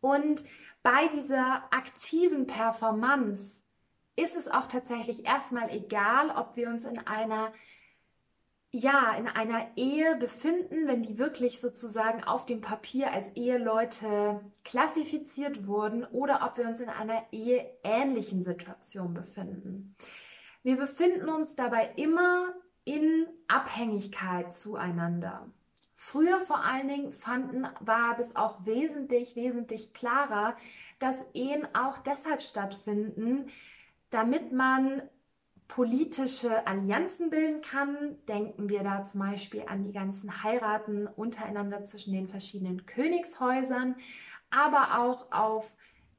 Und 0.00 0.44
bei 0.84 1.08
dieser 1.08 1.64
aktiven 1.72 2.46
Performance 2.46 3.62
ist 4.16 4.36
es 4.36 4.46
auch 4.46 4.68
tatsächlich 4.68 5.26
erstmal 5.26 5.70
egal, 5.70 6.30
ob 6.30 6.56
wir 6.56 6.68
uns 6.68 6.84
in 6.84 6.98
einer 6.98 7.52
ja, 8.70 9.14
in 9.14 9.28
einer 9.28 9.68
Ehe 9.76 10.16
befinden, 10.16 10.88
wenn 10.88 11.04
die 11.04 11.16
wirklich 11.16 11.60
sozusagen 11.60 12.24
auf 12.24 12.44
dem 12.44 12.60
Papier 12.60 13.12
als 13.12 13.28
Eheleute 13.36 14.40
klassifiziert 14.64 15.68
wurden 15.68 16.04
oder 16.04 16.44
ob 16.44 16.58
wir 16.58 16.66
uns 16.66 16.80
in 16.80 16.88
einer 16.88 17.22
eheähnlichen 17.30 18.42
Situation 18.42 19.14
befinden. 19.14 19.94
Wir 20.64 20.76
befinden 20.76 21.28
uns 21.28 21.54
dabei 21.54 21.92
immer 21.94 22.52
in 22.84 23.28
Abhängigkeit 23.46 24.52
zueinander. 24.52 25.48
Früher 26.06 26.38
vor 26.42 26.62
allen 26.62 26.86
Dingen 26.86 27.12
fanden, 27.12 27.66
war 27.80 28.14
das 28.14 28.36
auch 28.36 28.66
wesentlich, 28.66 29.36
wesentlich 29.36 29.94
klarer, 29.94 30.54
dass 30.98 31.24
Ehen 31.32 31.66
auch 31.74 31.96
deshalb 31.96 32.42
stattfinden, 32.42 33.46
damit 34.10 34.52
man 34.52 35.02
politische 35.66 36.66
Allianzen 36.66 37.30
bilden 37.30 37.62
kann. 37.62 38.18
Denken 38.28 38.68
wir 38.68 38.82
da 38.82 39.02
zum 39.04 39.20
Beispiel 39.20 39.64
an 39.66 39.82
die 39.82 39.92
ganzen 39.92 40.44
Heiraten 40.44 41.06
untereinander 41.06 41.86
zwischen 41.86 42.12
den 42.12 42.28
verschiedenen 42.28 42.84
Königshäusern, 42.84 43.96
aber 44.50 44.98
auch 44.98 45.32
auf 45.32 45.74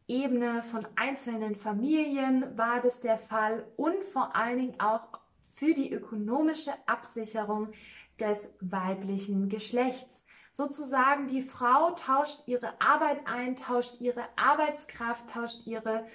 Ebene 0.07 0.63
von 0.63 0.87
einzelnen 0.95 1.55
Familien 1.55 2.57
war 2.57 2.81
das 2.81 3.01
der 3.01 3.19
Fall 3.19 3.67
und 3.77 4.03
vor 4.03 4.35
allen 4.35 4.57
Dingen 4.57 4.79
auch 4.79 5.07
für 5.53 5.73
die 5.73 5.93
ökonomische 5.93 6.71
Absicherung 6.85 7.69
des 8.19 8.49
weiblichen 8.61 9.49
Geschlechts. 9.49 10.21
Sozusagen 10.53 11.27
die 11.27 11.41
Frau 11.41 11.91
tauscht 11.91 12.47
ihre 12.47 12.79
Arbeit 12.79 13.27
ein, 13.27 13.55
tauscht 13.55 13.99
ihre 13.99 14.23
Arbeitskraft, 14.37 15.29
tauscht 15.29 15.67
ihre 15.67 16.05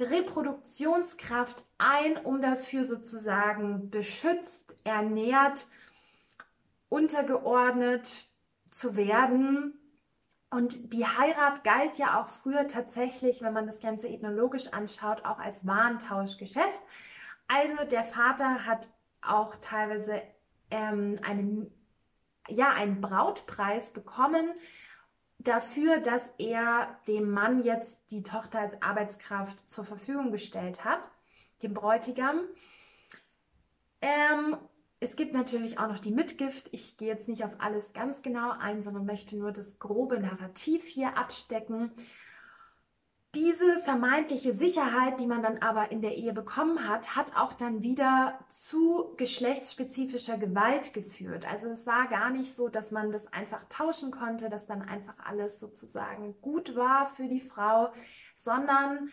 Reproduktionskraft 0.00 1.64
ein, 1.78 2.16
um 2.16 2.40
dafür 2.40 2.84
sozusagen 2.84 3.90
beschützt, 3.90 4.74
ernährt, 4.82 5.66
untergeordnet 6.88 8.26
zu 8.70 8.96
werden. 8.96 9.78
Und 10.50 10.92
die 10.92 11.06
Heirat 11.06 11.64
galt 11.64 11.96
ja 11.96 12.20
auch 12.20 12.28
früher 12.28 12.66
tatsächlich, 12.66 13.42
wenn 13.42 13.52
man 13.52 13.66
das 13.66 13.80
Ganze 13.80 14.08
ethnologisch 14.08 14.72
anschaut, 14.72 15.24
auch 15.24 15.38
als 15.38 15.66
Warentauschgeschäft. 15.66 16.80
Also 17.46 17.84
der 17.90 18.04
Vater 18.04 18.66
hat 18.66 18.88
auch 19.22 19.56
teilweise 19.56 20.22
ähm, 20.70 21.16
einen, 21.22 21.70
ja, 22.48 22.70
einen 22.72 23.00
Brautpreis 23.00 23.92
bekommen 23.92 24.48
dafür, 25.38 25.98
dass 25.98 26.30
er 26.38 26.98
dem 27.06 27.30
Mann 27.30 27.62
jetzt 27.62 27.98
die 28.10 28.22
Tochter 28.22 28.60
als 28.60 28.80
Arbeitskraft 28.82 29.70
zur 29.70 29.84
Verfügung 29.84 30.32
gestellt 30.32 30.84
hat, 30.84 31.10
dem 31.62 31.74
Bräutigam. 31.74 32.40
Ähm, 34.00 34.56
es 35.00 35.16
gibt 35.16 35.34
natürlich 35.34 35.78
auch 35.78 35.88
noch 35.88 35.98
die 35.98 36.12
Mitgift. 36.12 36.68
Ich 36.72 36.96
gehe 36.96 37.08
jetzt 37.08 37.28
nicht 37.28 37.44
auf 37.44 37.56
alles 37.58 37.92
ganz 37.92 38.22
genau 38.22 38.52
ein, 38.52 38.82
sondern 38.82 39.04
möchte 39.04 39.36
nur 39.36 39.52
das 39.52 39.78
grobe 39.78 40.18
Narrativ 40.18 40.84
hier 40.84 41.18
abstecken. 41.18 41.92
Diese 43.34 43.80
vermeintliche 43.80 44.54
Sicherheit, 44.54 45.18
die 45.18 45.26
man 45.26 45.42
dann 45.42 45.58
aber 45.58 45.90
in 45.90 46.02
der 46.02 46.16
Ehe 46.16 46.32
bekommen 46.32 46.88
hat, 46.88 47.16
hat 47.16 47.36
auch 47.36 47.52
dann 47.52 47.82
wieder 47.82 48.38
zu 48.48 49.12
geschlechtsspezifischer 49.16 50.38
Gewalt 50.38 50.94
geführt. 50.94 51.44
Also 51.50 51.68
es 51.68 51.84
war 51.84 52.06
gar 52.06 52.30
nicht 52.30 52.54
so, 52.54 52.68
dass 52.68 52.92
man 52.92 53.10
das 53.10 53.32
einfach 53.32 53.64
tauschen 53.64 54.12
konnte, 54.12 54.48
dass 54.48 54.66
dann 54.66 54.82
einfach 54.82 55.14
alles 55.24 55.58
sozusagen 55.58 56.40
gut 56.42 56.76
war 56.76 57.06
für 57.06 57.26
die 57.26 57.40
Frau, 57.40 57.92
sondern 58.36 59.10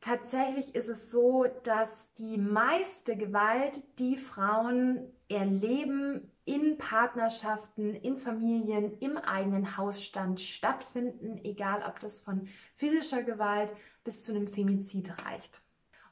tatsächlich 0.00 0.76
ist 0.76 0.88
es 0.88 1.10
so, 1.10 1.46
dass 1.64 2.12
die 2.14 2.38
meiste 2.38 3.16
Gewalt, 3.16 3.98
die 3.98 4.16
Frauen 4.16 5.12
erleben, 5.28 6.29
in 6.44 6.78
Partnerschaften, 6.78 7.94
in 7.94 8.16
Familien, 8.16 8.98
im 8.98 9.16
eigenen 9.16 9.76
Hausstand 9.76 10.40
stattfinden, 10.40 11.38
egal 11.44 11.84
ob 11.86 11.98
das 12.00 12.20
von 12.20 12.48
physischer 12.74 13.22
Gewalt 13.22 13.72
bis 14.04 14.24
zu 14.24 14.32
einem 14.32 14.46
Femizid 14.46 15.12
reicht. 15.24 15.62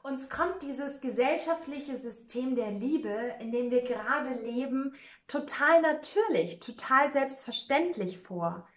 Uns 0.01 0.29
kommt 0.29 0.61
dieses 0.61 1.01
gesellschaftliche 1.01 1.97
System 1.97 2.55
der 2.55 2.71
Liebe, 2.71 3.35
in 3.39 3.51
dem 3.51 3.69
wir 3.69 3.81
gerade 3.83 4.33
leben, 4.33 4.93
total 5.27 5.81
natürlich, 5.81 6.59
total 6.61 7.11
selbstverständlich 7.11 8.17
vor. 8.17 8.67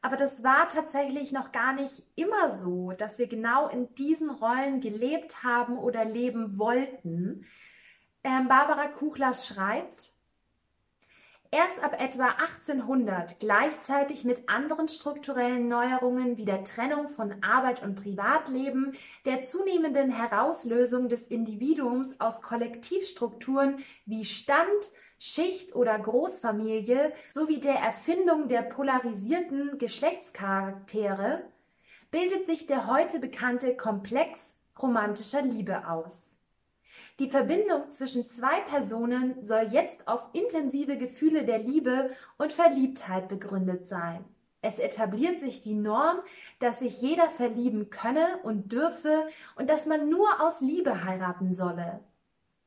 Aber 0.00 0.16
das 0.16 0.42
war 0.42 0.68
tatsächlich 0.68 1.30
noch 1.30 1.52
gar 1.52 1.72
nicht 1.72 2.02
immer 2.16 2.58
so, 2.58 2.90
dass 2.90 3.20
wir 3.20 3.28
genau 3.28 3.68
in 3.68 3.94
diesen 3.94 4.28
Rollen 4.28 4.80
gelebt 4.80 5.44
haben 5.44 5.78
oder 5.78 6.04
leben 6.04 6.58
wollten. 6.58 7.46
Ähm, 8.24 8.48
Barbara 8.48 8.88
Kuchler 8.88 9.32
schreibt, 9.32 10.10
Erst 11.54 11.84
ab 11.84 12.00
etwa 12.00 12.28
1800, 12.28 13.38
gleichzeitig 13.38 14.24
mit 14.24 14.48
anderen 14.48 14.88
strukturellen 14.88 15.68
Neuerungen 15.68 16.38
wie 16.38 16.46
der 16.46 16.64
Trennung 16.64 17.10
von 17.10 17.42
Arbeit 17.42 17.82
und 17.82 17.94
Privatleben, 17.94 18.92
der 19.26 19.42
zunehmenden 19.42 20.10
Herauslösung 20.10 21.10
des 21.10 21.26
Individuums 21.26 22.18
aus 22.18 22.40
Kollektivstrukturen 22.40 23.84
wie 24.06 24.24
Stand, 24.24 24.66
Schicht 25.18 25.74
oder 25.74 25.98
Großfamilie 25.98 27.12
sowie 27.28 27.60
der 27.60 27.74
Erfindung 27.74 28.48
der 28.48 28.62
polarisierten 28.62 29.76
Geschlechtscharaktere, 29.76 31.44
bildet 32.10 32.46
sich 32.46 32.64
der 32.64 32.86
heute 32.86 33.18
bekannte 33.18 33.76
Komplex 33.76 34.56
romantischer 34.80 35.42
Liebe 35.42 35.86
aus. 35.86 36.41
Die 37.18 37.28
Verbindung 37.28 37.90
zwischen 37.90 38.26
zwei 38.26 38.60
Personen 38.62 39.44
soll 39.44 39.68
jetzt 39.70 40.08
auf 40.08 40.30
intensive 40.32 40.96
Gefühle 40.96 41.44
der 41.44 41.58
Liebe 41.58 42.10
und 42.38 42.52
Verliebtheit 42.52 43.28
begründet 43.28 43.86
sein. 43.86 44.24
Es 44.62 44.78
etabliert 44.78 45.40
sich 45.40 45.60
die 45.60 45.74
Norm, 45.74 46.18
dass 46.60 46.78
sich 46.78 47.02
jeder 47.02 47.28
verlieben 47.28 47.90
könne 47.90 48.38
und 48.44 48.72
dürfe 48.72 49.26
und 49.56 49.68
dass 49.68 49.86
man 49.86 50.08
nur 50.08 50.40
aus 50.40 50.60
Liebe 50.60 51.04
heiraten 51.04 51.52
solle. 51.52 52.00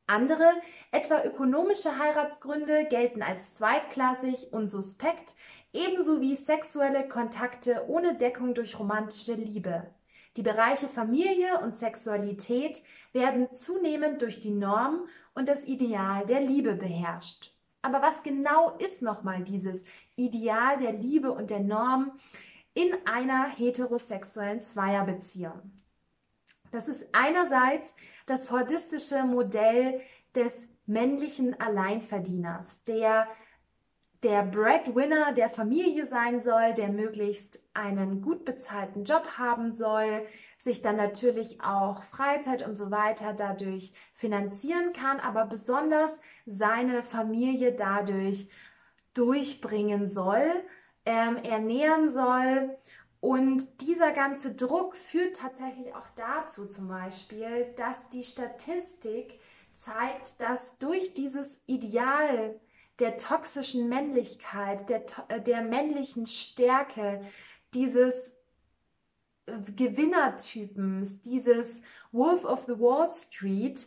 Andere, 0.06 0.48
etwa 0.92 1.24
ökonomische 1.24 1.98
Heiratsgründe, 1.98 2.84
gelten 2.84 3.22
als 3.22 3.54
zweitklassig 3.54 4.52
und 4.52 4.68
suspekt, 4.68 5.34
ebenso 5.72 6.20
wie 6.20 6.36
sexuelle 6.36 7.08
Kontakte 7.08 7.86
ohne 7.88 8.14
Deckung 8.14 8.54
durch 8.54 8.78
romantische 8.78 9.34
Liebe. 9.34 9.90
Die 10.36 10.42
Bereiche 10.42 10.86
Familie 10.86 11.60
und 11.60 11.78
Sexualität 11.78 12.82
werden 13.12 13.54
zunehmend 13.54 14.20
durch 14.20 14.38
die 14.38 14.50
Norm 14.50 15.06
und 15.34 15.48
das 15.48 15.64
Ideal 15.64 16.26
der 16.26 16.40
Liebe 16.40 16.74
beherrscht. 16.74 17.54
Aber 17.80 18.02
was 18.02 18.22
genau 18.22 18.76
ist 18.76 19.00
nochmal 19.00 19.42
dieses 19.42 19.82
Ideal 20.16 20.78
der 20.78 20.92
Liebe 20.92 21.32
und 21.32 21.50
der 21.50 21.60
Norm 21.60 22.12
in 22.74 22.92
einer 23.06 23.48
heterosexuellen 23.48 24.60
Zweierbeziehung? 24.60 25.72
Das 26.70 26.88
ist 26.88 27.06
einerseits 27.12 27.94
das 28.26 28.46
fordistische 28.46 29.24
Modell 29.24 30.02
des 30.34 30.68
männlichen 30.84 31.58
Alleinverdieners, 31.58 32.82
der 32.84 33.28
der 34.22 34.42
Breadwinner 34.42 35.32
der 35.32 35.48
Familie 35.50 36.06
sein 36.06 36.42
soll, 36.42 36.74
der 36.74 36.88
möglichst 36.88 37.68
einen 37.74 38.22
gut 38.22 38.44
bezahlten 38.44 39.04
Job 39.04 39.38
haben 39.38 39.74
soll, 39.74 40.26
sich 40.58 40.82
dann 40.82 40.96
natürlich 40.96 41.60
auch 41.60 42.02
Freizeit 42.02 42.66
und 42.66 42.76
so 42.76 42.90
weiter 42.90 43.34
dadurch 43.34 43.92
finanzieren 44.14 44.92
kann, 44.92 45.20
aber 45.20 45.46
besonders 45.46 46.20
seine 46.46 47.02
Familie 47.02 47.72
dadurch 47.72 48.48
durchbringen 49.14 50.08
soll, 50.08 50.50
ähm, 51.04 51.36
ernähren 51.36 52.10
soll. 52.10 52.76
Und 53.20 53.80
dieser 53.80 54.12
ganze 54.12 54.54
Druck 54.54 54.96
führt 54.96 55.36
tatsächlich 55.36 55.94
auch 55.94 56.08
dazu 56.16 56.66
zum 56.66 56.88
Beispiel, 56.88 57.72
dass 57.76 58.08
die 58.10 58.24
Statistik 58.24 59.40
zeigt, 59.74 60.40
dass 60.40 60.78
durch 60.78 61.14
dieses 61.14 61.60
Ideal 61.66 62.58
der 62.98 63.16
toxischen 63.16 63.88
Männlichkeit, 63.88 64.88
der, 64.88 65.04
äh, 65.28 65.40
der 65.40 65.62
männlichen 65.62 66.26
Stärke, 66.26 67.24
dieses 67.74 68.32
äh, 69.46 69.58
Gewinnertypens, 69.74 71.20
dieses 71.20 71.82
Wolf 72.12 72.44
of 72.44 72.64
the 72.64 72.78
Wall 72.78 73.10
Street, 73.12 73.86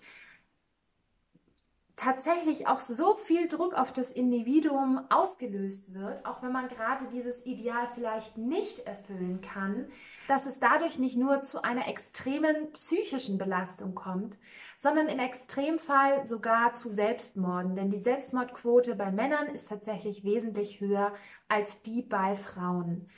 tatsächlich 2.00 2.68
auch 2.68 2.80
so 2.80 3.16
viel 3.16 3.48
Druck 3.48 3.74
auf 3.74 3.92
das 3.92 4.12
Individuum 4.12 5.02
ausgelöst 5.10 5.94
wird, 5.94 6.26
auch 6.26 6.42
wenn 6.42 6.54
man 6.54 6.70
gerade 6.70 7.06
dieses 7.12 7.46
Ideal 7.46 7.90
vielleicht 7.94 8.38
nicht 8.38 8.80
erfüllen 8.80 9.42
kann, 9.42 9.88
dass 10.28 10.46
es 10.46 10.60
dadurch 10.60 10.98
nicht 10.98 11.18
nur 11.18 11.44
zu 11.44 11.62
einer 11.64 11.88
extremen 11.88 12.72
psychischen 12.72 13.38
Belastung 13.38 13.96
kommt, 13.96 14.38
sondern 14.78 15.08
im 15.08 15.20
Extremfall 15.20 16.26
sogar 16.26 16.74
zu 16.74 16.88
Selbstmorden. 16.88 17.76
Denn 17.76 17.92
die 17.92 18.02
Selbstmordquote 18.02 18.96
bei 18.96 19.12
Männern 19.12 19.48
ist 19.48 19.68
tatsächlich 19.68 20.24
wesentlich 20.24 20.80
höher 20.80 21.14
als 21.50 21.82
die 21.82 22.02
bei 22.02 22.36
Frauen. 22.36 23.10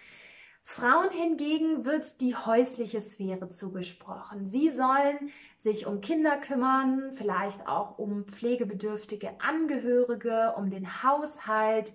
Frauen 0.64 1.10
hingegen 1.10 1.86
wird 1.86 2.22
die 2.22 2.36
häusliche 2.36 3.02
Sphäre 3.02 3.50
zugesprochen. 3.50 4.48
Sie 4.48 4.70
sollen 4.70 5.32
sich 5.58 5.88
um 5.88 6.02
Kinder 6.02 6.38
kümmern, 6.38 7.12
vielleicht 7.14 7.68
auch 7.68 7.98
um 7.98 8.26
pflegebedürftige 8.26 9.32
Angehörige, 9.42 10.54
um 10.58 10.70
den 10.70 11.04
Haushalt. 11.04 11.94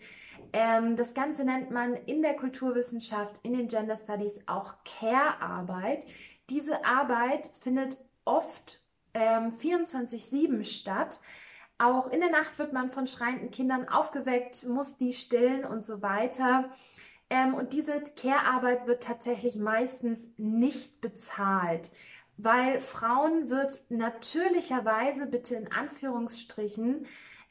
Ähm, 0.52 0.96
das 0.96 1.14
Ganze 1.14 1.44
nennt 1.44 1.70
man 1.70 1.94
in 1.94 2.22
der 2.22 2.34
Kulturwissenschaft, 2.34 3.40
in 3.42 3.54
den 3.54 3.68
Gender 3.68 3.96
Studies 3.96 4.40
auch 4.46 4.74
Care-Arbeit. 4.84 6.04
Diese 6.50 6.84
Arbeit 6.84 7.50
findet 7.60 7.96
oft 8.24 8.82
ähm, 9.14 9.50
24-7 9.50 10.64
statt. 10.64 11.20
Auch 11.78 12.08
in 12.10 12.20
der 12.20 12.30
Nacht 12.30 12.58
wird 12.58 12.72
man 12.72 12.90
von 12.90 13.06
schreienden 13.06 13.50
Kindern 13.50 13.88
aufgeweckt, 13.88 14.66
muss 14.66 14.96
die 14.96 15.12
stillen 15.12 15.64
und 15.64 15.84
so 15.84 16.02
weiter. 16.02 16.70
Ähm, 17.30 17.54
und 17.54 17.72
diese 17.72 18.00
Care-Arbeit 18.00 18.86
wird 18.86 19.02
tatsächlich 19.02 19.56
meistens 19.56 20.26
nicht 20.36 21.00
bezahlt, 21.00 21.90
weil 22.36 22.80
Frauen 22.80 23.50
wird 23.50 23.84
natürlicherweise, 23.88 25.26
bitte 25.26 25.56
in 25.56 25.72
Anführungsstrichen, 25.72 27.06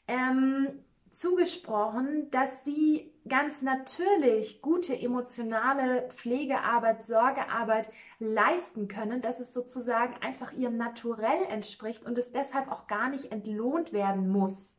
ähm, 0.08 0.84
zugesprochen, 1.10 2.30
dass 2.30 2.64
sie 2.64 3.10
ganz 3.26 3.62
natürlich 3.62 4.60
gute 4.60 4.98
emotionale 4.98 6.08
Pflegearbeit, 6.10 7.04
Sorgearbeit 7.04 7.88
leisten 8.18 8.86
können, 8.86 9.22
dass 9.22 9.40
es 9.40 9.52
sozusagen 9.52 10.14
einfach 10.22 10.52
ihrem 10.52 10.76
Naturell 10.76 11.44
entspricht 11.48 12.04
und 12.04 12.18
es 12.18 12.32
deshalb 12.32 12.70
auch 12.70 12.86
gar 12.86 13.08
nicht 13.08 13.32
entlohnt 13.32 13.92
werden 13.92 14.28
muss. 14.28 14.78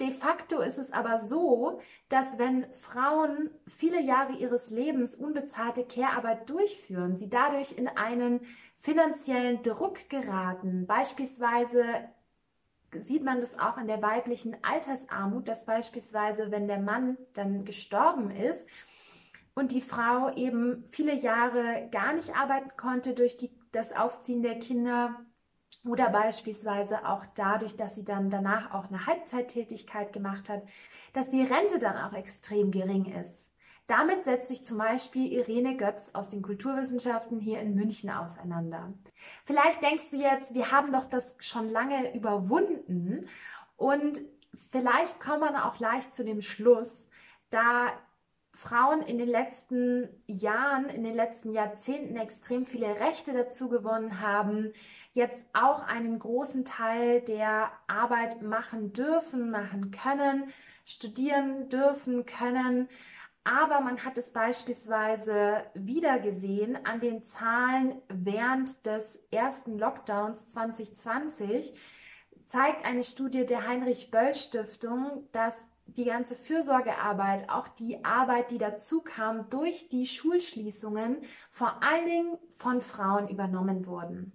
De 0.00 0.10
facto 0.10 0.60
ist 0.60 0.78
es 0.78 0.92
aber 0.92 1.26
so, 1.26 1.80
dass 2.08 2.38
wenn 2.38 2.70
Frauen 2.72 3.50
viele 3.66 4.00
Jahre 4.00 4.32
ihres 4.32 4.70
Lebens 4.70 5.14
unbezahlte 5.14 5.84
Care-Arbeit 5.84 6.48
durchführen, 6.48 7.18
sie 7.18 7.28
dadurch 7.28 7.76
in 7.76 7.86
einen 7.86 8.40
finanziellen 8.78 9.62
Druck 9.62 10.08
geraten. 10.08 10.86
Beispielsweise 10.86 11.84
sieht 13.02 13.22
man 13.22 13.40
das 13.40 13.58
auch 13.58 13.76
in 13.76 13.86
der 13.86 14.00
weiblichen 14.00 14.56
Altersarmut, 14.62 15.46
dass 15.46 15.66
beispielsweise, 15.66 16.50
wenn 16.50 16.66
der 16.66 16.80
Mann 16.80 17.18
dann 17.34 17.66
gestorben 17.66 18.30
ist 18.30 18.66
und 19.54 19.72
die 19.72 19.82
Frau 19.82 20.34
eben 20.34 20.84
viele 20.88 21.14
Jahre 21.14 21.88
gar 21.92 22.14
nicht 22.14 22.34
arbeiten 22.34 22.70
konnte 22.76 23.14
durch 23.14 23.36
die, 23.36 23.50
das 23.70 23.92
Aufziehen 23.92 24.42
der 24.42 24.58
Kinder, 24.58 25.26
oder 25.84 26.10
beispielsweise 26.10 27.06
auch 27.06 27.24
dadurch, 27.34 27.76
dass 27.76 27.94
sie 27.94 28.04
dann 28.04 28.30
danach 28.30 28.72
auch 28.72 28.88
eine 28.88 29.06
Halbzeittätigkeit 29.06 30.12
gemacht 30.12 30.48
hat, 30.48 30.62
dass 31.12 31.30
die 31.30 31.42
Rente 31.42 31.78
dann 31.78 31.96
auch 31.96 32.12
extrem 32.12 32.70
gering 32.70 33.06
ist. 33.06 33.50
Damit 33.86 34.24
setzt 34.24 34.48
sich 34.48 34.64
zum 34.64 34.78
Beispiel 34.78 35.32
Irene 35.32 35.76
Götz 35.76 36.10
aus 36.12 36.28
den 36.28 36.42
Kulturwissenschaften 36.42 37.40
hier 37.40 37.60
in 37.60 37.74
München 37.74 38.10
auseinander. 38.10 38.92
Vielleicht 39.44 39.82
denkst 39.82 40.10
du 40.12 40.16
jetzt, 40.16 40.54
wir 40.54 40.70
haben 40.70 40.92
doch 40.92 41.06
das 41.06 41.34
schon 41.40 41.68
lange 41.68 42.14
überwunden 42.14 43.26
und 43.76 44.20
vielleicht 44.70 45.18
kommt 45.18 45.40
man 45.40 45.56
auch 45.56 45.80
leicht 45.80 46.14
zu 46.14 46.24
dem 46.24 46.40
Schluss, 46.40 47.08
da 47.48 47.88
Frauen 48.52 49.02
in 49.02 49.18
den 49.18 49.28
letzten 49.28 50.08
Jahren, 50.26 50.86
in 50.86 51.04
den 51.04 51.14
letzten 51.14 51.52
Jahrzehnten 51.52 52.16
extrem 52.16 52.66
viele 52.66 53.00
Rechte 53.00 53.32
dazu 53.32 53.68
gewonnen 53.68 54.20
haben, 54.20 54.72
jetzt 55.12 55.44
auch 55.52 55.82
einen 55.82 56.18
großen 56.18 56.64
Teil 56.64 57.20
der 57.22 57.70
Arbeit 57.86 58.42
machen 58.42 58.92
dürfen, 58.92 59.50
machen 59.50 59.90
können, 59.90 60.50
studieren 60.84 61.68
dürfen 61.68 62.26
können. 62.26 62.88
Aber 63.44 63.80
man 63.80 64.04
hat 64.04 64.18
es 64.18 64.32
beispielsweise 64.32 65.64
wieder 65.74 66.18
gesehen 66.18 66.78
an 66.84 67.00
den 67.00 67.22
Zahlen 67.22 68.02
während 68.08 68.84
des 68.84 69.18
ersten 69.30 69.78
Lockdowns 69.78 70.48
2020, 70.48 71.72
zeigt 72.46 72.84
eine 72.84 73.04
Studie 73.04 73.46
der 73.46 73.66
Heinrich 73.66 74.10
Böll 74.10 74.34
Stiftung, 74.34 75.28
dass 75.32 75.54
die 75.96 76.04
ganze 76.04 76.34
Fürsorgearbeit, 76.34 77.50
auch 77.50 77.68
die 77.68 78.04
Arbeit, 78.04 78.50
die 78.50 78.58
dazu 78.58 79.00
kam 79.02 79.48
durch 79.50 79.88
die 79.88 80.06
Schulschließungen, 80.06 81.18
vor 81.50 81.82
allen 81.82 82.06
Dingen 82.06 82.38
von 82.56 82.80
Frauen 82.80 83.28
übernommen 83.28 83.86
wurden. 83.86 84.32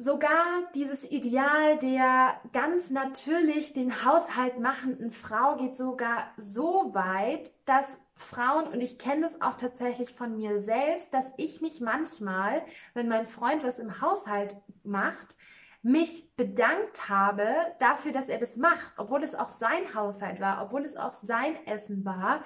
Sogar 0.00 0.44
dieses 0.76 1.10
Ideal 1.10 1.76
der 1.78 2.40
ganz 2.52 2.90
natürlich 2.90 3.72
den 3.72 4.04
Haushalt 4.04 4.60
machenden 4.60 5.10
Frau 5.10 5.56
geht 5.56 5.76
sogar 5.76 6.28
so 6.36 6.94
weit, 6.94 7.50
dass 7.64 7.98
Frauen, 8.14 8.68
und 8.68 8.80
ich 8.80 9.00
kenne 9.00 9.22
das 9.22 9.40
auch 9.40 9.56
tatsächlich 9.56 10.14
von 10.14 10.36
mir 10.36 10.60
selbst, 10.60 11.12
dass 11.12 11.24
ich 11.36 11.60
mich 11.60 11.80
manchmal, 11.80 12.62
wenn 12.94 13.08
mein 13.08 13.26
Freund 13.26 13.64
was 13.64 13.80
im 13.80 14.00
Haushalt 14.00 14.56
macht, 14.84 15.36
mich 15.82 16.34
bedankt 16.36 17.08
habe 17.08 17.46
dafür, 17.78 18.12
dass 18.12 18.28
er 18.28 18.38
das 18.38 18.56
macht, 18.56 18.92
obwohl 18.96 19.22
es 19.22 19.34
auch 19.34 19.48
sein 19.48 19.94
Haushalt 19.94 20.40
war, 20.40 20.62
obwohl 20.64 20.84
es 20.84 20.96
auch 20.96 21.12
sein 21.12 21.54
Essen 21.66 22.04
war, 22.04 22.42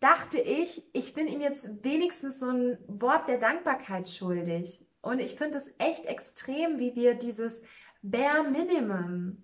dachte 0.00 0.38
ich, 0.38 0.82
ich 0.92 1.14
bin 1.14 1.26
ihm 1.26 1.40
jetzt 1.40 1.84
wenigstens 1.84 2.40
so 2.40 2.50
ein 2.50 2.78
Wort 2.86 3.28
der 3.28 3.38
Dankbarkeit 3.38 4.08
schuldig. 4.08 4.84
Und 5.00 5.20
ich 5.20 5.36
finde 5.36 5.58
es 5.58 5.70
echt 5.78 6.06
extrem, 6.06 6.78
wie 6.78 6.94
wir 6.94 7.14
dieses 7.14 7.62
Bare 8.02 8.48
Minimum, 8.48 9.42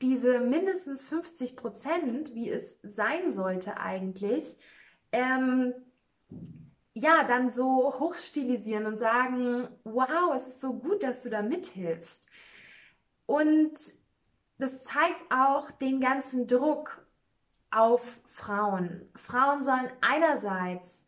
diese 0.00 0.40
mindestens 0.40 1.04
50 1.06 1.56
Prozent, 1.56 2.34
wie 2.34 2.50
es 2.50 2.78
sein 2.82 3.32
sollte 3.32 3.78
eigentlich, 3.78 4.56
ähm, 5.12 5.74
ja, 6.94 7.24
dann 7.24 7.52
so 7.52 7.92
hochstilisieren 7.98 8.86
und 8.86 8.98
sagen, 8.98 9.68
wow, 9.82 10.34
es 10.34 10.46
ist 10.46 10.60
so 10.60 10.74
gut, 10.74 11.02
dass 11.02 11.20
du 11.20 11.28
da 11.28 11.42
mithilfst. 11.42 12.24
Und 13.26 13.74
das 14.58 14.80
zeigt 14.82 15.24
auch 15.30 15.72
den 15.72 16.00
ganzen 16.00 16.46
Druck 16.46 17.04
auf 17.70 18.20
Frauen. 18.26 19.10
Frauen 19.16 19.64
sollen 19.64 19.90
einerseits 20.00 21.04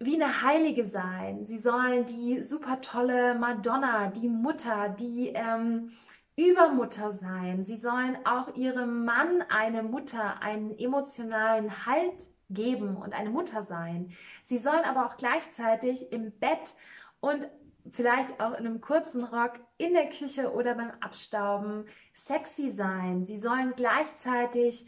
wie 0.00 0.20
eine 0.20 0.42
Heilige 0.42 0.86
sein. 0.86 1.46
Sie 1.46 1.60
sollen 1.60 2.04
die 2.04 2.42
super 2.42 2.80
tolle 2.80 3.36
Madonna, 3.36 4.08
die 4.08 4.28
Mutter, 4.28 4.88
die 4.88 5.28
ähm, 5.28 5.90
Übermutter 6.36 7.12
sein. 7.12 7.64
Sie 7.64 7.78
sollen 7.78 8.18
auch 8.24 8.56
ihrem 8.56 9.04
Mann 9.04 9.44
eine 9.48 9.84
Mutter, 9.84 10.42
einen 10.42 10.76
emotionalen 10.76 11.86
Halt 11.86 12.31
geben 12.54 12.96
und 12.96 13.12
eine 13.14 13.30
Mutter 13.30 13.62
sein. 13.62 14.12
Sie 14.42 14.58
sollen 14.58 14.84
aber 14.84 15.06
auch 15.06 15.16
gleichzeitig 15.16 16.12
im 16.12 16.32
Bett 16.38 16.74
und 17.20 17.48
vielleicht 17.90 18.40
auch 18.40 18.52
in 18.52 18.66
einem 18.66 18.80
kurzen 18.80 19.24
Rock 19.24 19.54
in 19.78 19.94
der 19.94 20.08
Küche 20.08 20.52
oder 20.52 20.74
beim 20.74 20.92
Abstauben 21.00 21.86
sexy 22.12 22.70
sein. 22.70 23.24
Sie 23.24 23.40
sollen 23.40 23.72
gleichzeitig, 23.76 24.86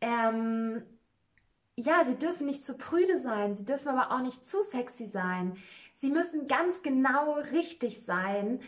ähm, 0.00 0.82
ja, 1.74 2.04
sie 2.04 2.16
dürfen 2.16 2.46
nicht 2.46 2.64
zu 2.64 2.76
prüde 2.76 3.20
sein, 3.20 3.56
sie 3.56 3.64
dürfen 3.64 3.88
aber 3.88 4.14
auch 4.14 4.22
nicht 4.22 4.48
zu 4.48 4.62
sexy 4.62 5.08
sein. 5.08 5.56
Sie 5.94 6.10
müssen 6.10 6.46
ganz 6.46 6.82
genau 6.82 7.32
richtig 7.52 8.04
sein 8.04 8.60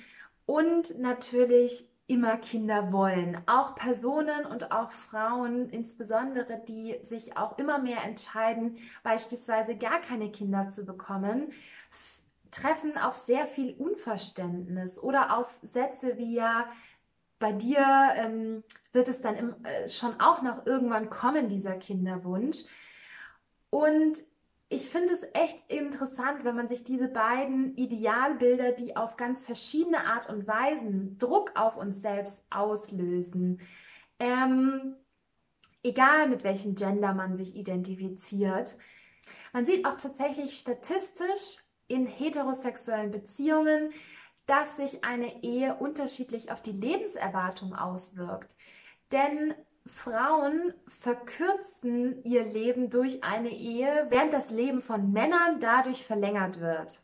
und 0.46 0.98
natürlich 0.98 1.87
immer 2.08 2.38
Kinder 2.38 2.90
wollen. 2.90 3.40
Auch 3.46 3.74
Personen 3.74 4.46
und 4.46 4.72
auch 4.72 4.90
Frauen, 4.90 5.68
insbesondere, 5.68 6.60
die 6.66 6.98
sich 7.04 7.36
auch 7.36 7.58
immer 7.58 7.78
mehr 7.78 8.02
entscheiden, 8.02 8.78
beispielsweise 9.04 9.76
gar 9.76 10.00
keine 10.00 10.32
Kinder 10.32 10.70
zu 10.70 10.84
bekommen, 10.84 11.52
treffen 12.50 12.96
auf 12.96 13.14
sehr 13.14 13.46
viel 13.46 13.74
Unverständnis 13.74 14.98
oder 14.98 15.36
auf 15.36 15.60
Sätze 15.62 16.16
wie 16.16 16.34
ja, 16.34 16.66
bei 17.38 17.52
dir 17.52 17.84
ähm, 18.16 18.64
wird 18.92 19.08
es 19.08 19.20
dann 19.20 19.36
im, 19.36 19.54
äh, 19.64 19.88
schon 19.88 20.18
auch 20.20 20.42
noch 20.42 20.66
irgendwann 20.66 21.10
kommen, 21.10 21.48
dieser 21.48 21.76
Kinderwunsch. 21.76 22.64
Und 23.70 24.18
ich 24.70 24.90
finde 24.90 25.14
es 25.14 25.22
echt 25.32 25.70
interessant, 25.70 26.44
wenn 26.44 26.54
man 26.54 26.68
sich 26.68 26.84
diese 26.84 27.08
beiden 27.08 27.74
Idealbilder, 27.76 28.72
die 28.72 28.96
auf 28.96 29.16
ganz 29.16 29.46
verschiedene 29.46 30.06
Art 30.06 30.28
und 30.28 30.46
Weisen 30.46 31.16
Druck 31.18 31.52
auf 31.54 31.76
uns 31.76 32.02
selbst 32.02 32.42
auslösen, 32.50 33.60
ähm, 34.18 34.96
egal 35.82 36.28
mit 36.28 36.44
welchem 36.44 36.74
Gender 36.74 37.14
man 37.14 37.34
sich 37.36 37.56
identifiziert, 37.56 38.76
man 39.52 39.64
sieht 39.64 39.86
auch 39.86 39.96
tatsächlich 39.96 40.58
statistisch 40.58 41.58
in 41.86 42.06
heterosexuellen 42.06 43.10
Beziehungen, 43.10 43.90
dass 44.44 44.76
sich 44.76 45.04
eine 45.04 45.42
Ehe 45.42 45.76
unterschiedlich 45.76 46.50
auf 46.50 46.60
die 46.60 46.72
Lebenserwartung 46.72 47.74
auswirkt. 47.74 48.54
Denn 49.12 49.54
Frauen 49.88 50.74
verkürzen 50.86 52.22
ihr 52.24 52.44
Leben 52.44 52.90
durch 52.90 53.24
eine 53.24 53.50
Ehe, 53.50 54.06
während 54.10 54.32
das 54.32 54.50
Leben 54.50 54.82
von 54.82 55.12
Männern 55.12 55.60
dadurch 55.60 56.04
verlängert 56.04 56.60
wird. 56.60 57.02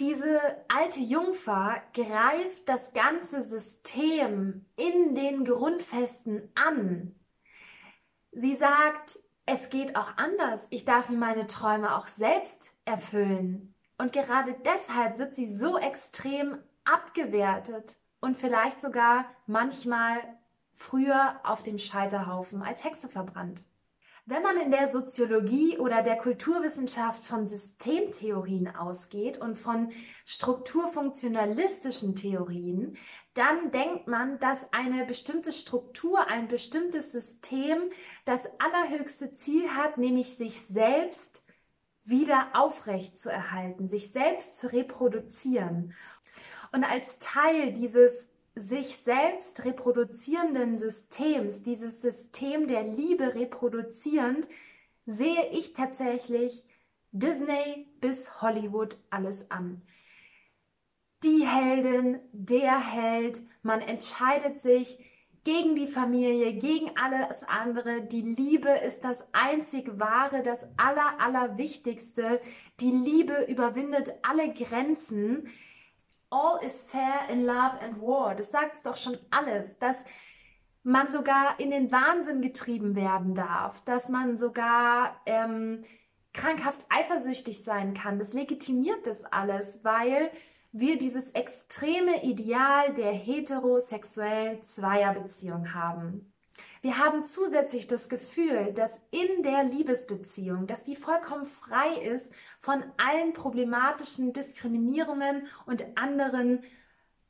Diese 0.00 0.40
alte 0.68 1.00
Jungfer 1.00 1.82
greift 1.94 2.68
das 2.68 2.92
ganze 2.92 3.48
System 3.48 4.66
in 4.76 5.14
den 5.14 5.44
Grundfesten 5.44 6.50
an. 6.54 7.14
Sie 8.32 8.56
sagt, 8.56 9.18
es 9.44 9.70
geht 9.70 9.96
auch 9.96 10.16
anders. 10.16 10.66
Ich 10.70 10.84
darf 10.84 11.08
mir 11.08 11.18
meine 11.18 11.46
Träume 11.46 11.96
auch 11.96 12.06
selbst 12.06 12.72
erfüllen. 12.84 13.74
Und 13.98 14.12
gerade 14.12 14.56
deshalb 14.64 15.18
wird 15.18 15.34
sie 15.34 15.56
so 15.56 15.78
extrem 15.78 16.58
abgewertet 16.84 17.96
und 18.20 18.36
vielleicht 18.36 18.80
sogar 18.80 19.26
manchmal 19.46 20.16
früher 20.82 21.40
auf 21.44 21.62
dem 21.62 21.78
Scheiterhaufen 21.78 22.62
als 22.62 22.84
Hexe 22.84 23.08
verbrannt. 23.08 23.64
Wenn 24.24 24.42
man 24.42 24.56
in 24.56 24.70
der 24.70 24.92
Soziologie 24.92 25.78
oder 25.78 26.02
der 26.02 26.16
Kulturwissenschaft 26.16 27.24
von 27.24 27.48
Systemtheorien 27.48 28.74
ausgeht 28.74 29.38
und 29.38 29.56
von 29.56 29.90
strukturfunktionalistischen 30.24 32.14
Theorien, 32.14 32.96
dann 33.34 33.70
denkt 33.72 34.06
man, 34.06 34.38
dass 34.38 34.72
eine 34.72 35.04
bestimmte 35.06 35.52
Struktur, 35.52 36.28
ein 36.28 36.46
bestimmtes 36.46 37.10
System 37.10 37.78
das 38.24 38.42
allerhöchste 38.58 39.34
Ziel 39.34 39.70
hat, 39.70 39.98
nämlich 39.98 40.36
sich 40.36 40.60
selbst 40.60 41.42
wieder 42.04 42.50
aufrecht 42.54 43.20
zu 43.20 43.30
erhalten, 43.30 43.88
sich 43.88 44.12
selbst 44.12 44.58
zu 44.58 44.72
reproduzieren. 44.72 45.94
Und 46.72 46.84
als 46.84 47.18
Teil 47.18 47.72
dieses 47.72 48.28
sich 48.54 48.96
selbst 48.96 49.64
reproduzierenden 49.64 50.78
Systems, 50.78 51.62
dieses 51.62 52.02
System 52.02 52.66
der 52.66 52.82
Liebe 52.82 53.34
reproduzierend, 53.34 54.48
sehe 55.06 55.50
ich 55.52 55.72
tatsächlich 55.72 56.64
Disney 57.12 57.88
bis 58.00 58.42
Hollywood 58.42 58.98
alles 59.10 59.50
an. 59.50 59.82
Die 61.24 61.46
Heldin, 61.46 62.20
der 62.32 62.78
Held, 62.78 63.40
man 63.62 63.80
entscheidet 63.80 64.60
sich 64.60 64.98
gegen 65.44 65.74
die 65.74 65.86
Familie, 65.86 66.52
gegen 66.54 66.96
alles 66.96 67.42
andere. 67.44 68.02
Die 68.02 68.22
Liebe 68.22 68.70
ist 68.70 69.02
das 69.02 69.24
einzig 69.32 69.98
wahre, 69.98 70.42
das 70.42 70.60
aller, 70.76 71.20
allerwichtigste. 71.20 72.40
Die 72.80 72.90
Liebe 72.90 73.46
überwindet 73.48 74.12
alle 74.22 74.52
Grenzen 74.52 75.48
all 76.32 76.58
is 76.64 76.80
fair 76.80 77.28
in 77.30 77.44
love 77.44 77.78
and 77.80 78.00
war. 78.00 78.34
Das 78.34 78.50
sagt 78.50 78.74
es 78.76 78.82
doch 78.82 78.96
schon 78.96 79.18
alles, 79.30 79.78
dass 79.78 79.96
man 80.82 81.12
sogar 81.12 81.60
in 81.60 81.70
den 81.70 81.92
Wahnsinn 81.92 82.42
getrieben 82.42 82.96
werden 82.96 83.34
darf, 83.34 83.84
dass 83.84 84.08
man 84.08 84.38
sogar 84.38 85.20
ähm, 85.26 85.84
krankhaft 86.32 86.80
eifersüchtig 86.88 87.62
sein 87.62 87.94
kann. 87.94 88.18
Das 88.18 88.32
legitimiert 88.32 89.06
das 89.06 89.24
alles, 89.26 89.84
weil 89.84 90.30
wir 90.72 90.98
dieses 90.98 91.30
extreme 91.32 92.24
Ideal 92.24 92.94
der 92.94 93.12
heterosexuellen 93.12 94.62
Zweierbeziehung 94.64 95.74
haben. 95.74 96.31
Wir 96.82 96.98
haben 96.98 97.24
zusätzlich 97.24 97.86
das 97.86 98.08
Gefühl, 98.08 98.72
dass 98.74 98.90
in 99.12 99.44
der 99.44 99.62
Liebesbeziehung, 99.62 100.66
dass 100.66 100.82
die 100.82 100.96
vollkommen 100.96 101.46
frei 101.46 101.94
ist 102.02 102.32
von 102.58 102.82
allen 102.96 103.32
problematischen 103.34 104.32
Diskriminierungen 104.32 105.46
und 105.64 105.96
anderen 105.96 106.60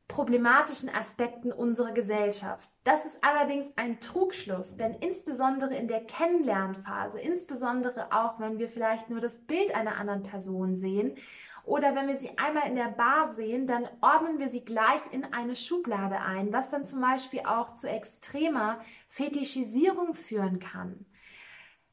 problematischen 0.08 0.88
Aspekten 0.88 1.52
unserer 1.52 1.92
Gesellschaft. 1.92 2.66
Das 2.84 3.04
ist 3.04 3.18
allerdings 3.22 3.66
ein 3.76 4.00
Trugschluss, 4.00 4.78
denn 4.78 4.94
insbesondere 4.94 5.74
in 5.74 5.86
der 5.86 6.04
Kennenlernphase, 6.04 7.20
insbesondere 7.20 8.10
auch 8.10 8.40
wenn 8.40 8.58
wir 8.58 8.70
vielleicht 8.70 9.10
nur 9.10 9.20
das 9.20 9.38
Bild 9.38 9.74
einer 9.74 9.96
anderen 9.96 10.22
Person 10.22 10.76
sehen 10.76 11.14
oder 11.64 11.94
wenn 11.94 12.08
wir 12.08 12.18
sie 12.18 12.36
einmal 12.38 12.68
in 12.68 12.74
der 12.74 12.90
Bar 12.90 13.34
sehen, 13.34 13.66
dann 13.66 13.88
ordnen 14.00 14.38
wir 14.38 14.50
sie 14.50 14.64
gleich 14.64 15.00
in 15.12 15.32
eine 15.32 15.54
Schublade 15.54 16.20
ein, 16.20 16.52
was 16.52 16.70
dann 16.70 16.84
zum 16.84 17.00
Beispiel 17.00 17.40
auch 17.40 17.74
zu 17.74 17.88
extremer 17.88 18.80
Fetischisierung 19.08 20.14
führen 20.14 20.58
kann. 20.58 21.06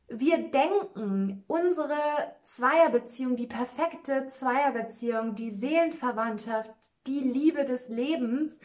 Wir 0.08 0.49
denken, 0.49 1.43
unsere 1.45 1.99
Zweierbeziehung, 2.41 3.36
die 3.36 3.45
perfekte 3.45 4.27
Zweierbeziehung, 4.27 5.36
die 5.36 5.51
Seelenverwandtschaft, 5.51 6.71
die 7.05 7.19
Liebe 7.19 7.63
des 7.63 7.89
Lebens, 7.89 8.60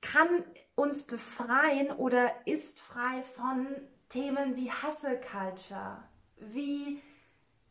kann 0.00 0.28
uns 0.76 1.04
befreien 1.04 1.90
oder 1.90 2.30
ist 2.46 2.78
frei 2.78 3.22
von 3.22 3.66
Themen 4.08 4.54
wie 4.54 4.70
Hustle 4.70 5.18
Culture, 5.18 6.04
wie 6.36 7.00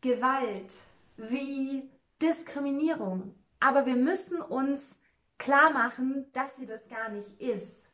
Gewalt, 0.02 0.74
wie 1.16 1.88
Diskriminierung. 2.24 3.34
Aber 3.60 3.86
wir 3.86 3.96
müssen 3.96 4.40
uns 4.40 4.98
klar 5.38 5.70
machen, 5.70 6.26
dass 6.32 6.56
sie 6.56 6.66
das 6.66 6.88
gar 6.88 7.10
nicht 7.10 7.40
ist. 7.40 7.84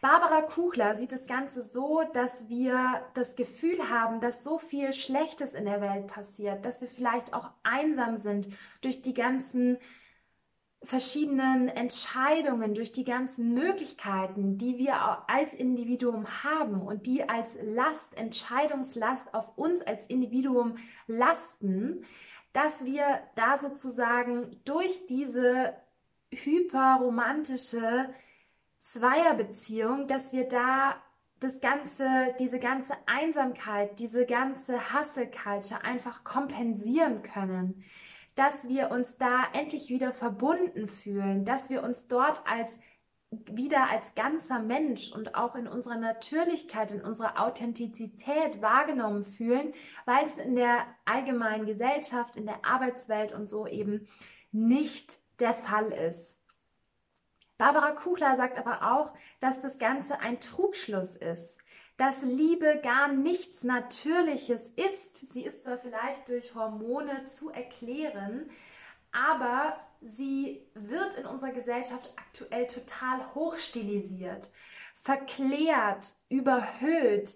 Barbara 0.00 0.42
Kuchler 0.42 0.96
sieht 0.96 1.12
das 1.12 1.26
Ganze 1.26 1.60
so, 1.60 2.02
dass 2.14 2.48
wir 2.48 3.04
das 3.12 3.36
Gefühl 3.36 3.90
haben, 3.90 4.20
dass 4.20 4.42
so 4.42 4.58
viel 4.58 4.94
Schlechtes 4.94 5.52
in 5.52 5.66
der 5.66 5.82
Welt 5.82 6.06
passiert, 6.06 6.64
dass 6.64 6.80
wir 6.80 6.88
vielleicht 6.88 7.34
auch 7.34 7.50
einsam 7.64 8.18
sind 8.18 8.48
durch 8.80 9.02
die 9.02 9.12
ganzen 9.12 9.76
verschiedenen 10.82 11.68
Entscheidungen, 11.68 12.74
durch 12.74 12.92
die 12.92 13.04
ganzen 13.04 13.52
Möglichkeiten, 13.52 14.56
die 14.56 14.78
wir 14.78 15.28
als 15.28 15.52
Individuum 15.52 16.26
haben 16.42 16.80
und 16.80 17.04
die 17.04 17.28
als 17.28 17.58
Last, 17.60 18.16
Entscheidungslast 18.16 19.34
auf 19.34 19.58
uns 19.58 19.82
als 19.82 20.02
Individuum 20.04 20.76
lasten, 21.06 22.06
dass 22.52 22.84
wir 22.84 23.20
da 23.34 23.58
sozusagen 23.58 24.60
durch 24.64 25.06
diese 25.06 25.74
hyperromantische 26.32 28.12
Zweierbeziehung, 28.80 30.08
dass 30.08 30.32
wir 30.32 30.48
da 30.48 30.96
das 31.40 31.60
ganze, 31.60 32.34
diese 32.38 32.58
ganze 32.58 32.94
Einsamkeit, 33.06 33.98
diese 33.98 34.26
ganze 34.26 34.92
Hustle-Culture 34.92 35.82
einfach 35.84 36.22
kompensieren 36.22 37.22
können, 37.22 37.84
dass 38.34 38.68
wir 38.68 38.90
uns 38.90 39.16
da 39.16 39.44
endlich 39.54 39.88
wieder 39.88 40.12
verbunden 40.12 40.86
fühlen, 40.86 41.44
dass 41.44 41.70
wir 41.70 41.82
uns 41.82 42.06
dort 42.08 42.42
als 42.46 42.78
wieder 43.30 43.88
als 43.90 44.14
ganzer 44.14 44.58
Mensch 44.58 45.12
und 45.12 45.34
auch 45.36 45.54
in 45.54 45.68
unserer 45.68 45.96
Natürlichkeit, 45.96 46.90
in 46.90 47.00
unserer 47.02 47.40
Authentizität 47.40 48.60
wahrgenommen 48.60 49.24
fühlen, 49.24 49.72
weil 50.04 50.26
es 50.26 50.36
in 50.36 50.56
der 50.56 50.84
allgemeinen 51.04 51.66
Gesellschaft, 51.66 52.36
in 52.36 52.46
der 52.46 52.64
Arbeitswelt 52.64 53.32
und 53.32 53.48
so 53.48 53.66
eben 53.68 54.08
nicht 54.50 55.20
der 55.38 55.54
Fall 55.54 55.92
ist. 55.92 56.38
Barbara 57.56 57.92
Kuchler 57.92 58.36
sagt 58.36 58.58
aber 58.58 58.92
auch, 58.92 59.12
dass 59.38 59.60
das 59.60 59.78
Ganze 59.78 60.18
ein 60.20 60.40
Trugschluss 60.40 61.14
ist. 61.14 61.58
dass 62.00 62.22
Liebe 62.22 62.80
gar 62.82 63.08
nichts 63.08 63.62
Natürliches 63.62 64.68
ist. 64.68 65.18
Sie 65.18 65.44
ist 65.44 65.62
zwar 65.62 65.76
vielleicht 65.76 66.30
durch 66.30 66.54
Hormone 66.54 67.26
zu 67.26 67.50
erklären, 67.50 68.48
aber 69.12 69.78
sie 70.00 70.66
wird 70.74 71.14
in 71.14 71.26
unserer 71.26 71.52
Gesellschaft 71.52 72.12
aktuell 72.16 72.66
total 72.66 73.34
hochstilisiert, 73.34 74.50
verklärt, 75.00 76.06
überhöht. 76.28 77.34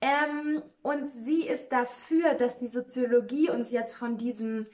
Ähm, 0.00 0.62
und 0.82 1.08
sie 1.08 1.46
ist 1.46 1.70
dafür, 1.70 2.34
dass 2.34 2.58
die 2.58 2.68
Soziologie 2.68 3.50
uns 3.50 3.70
jetzt 3.70 3.94
von 3.94 4.18
diesem 4.18 4.66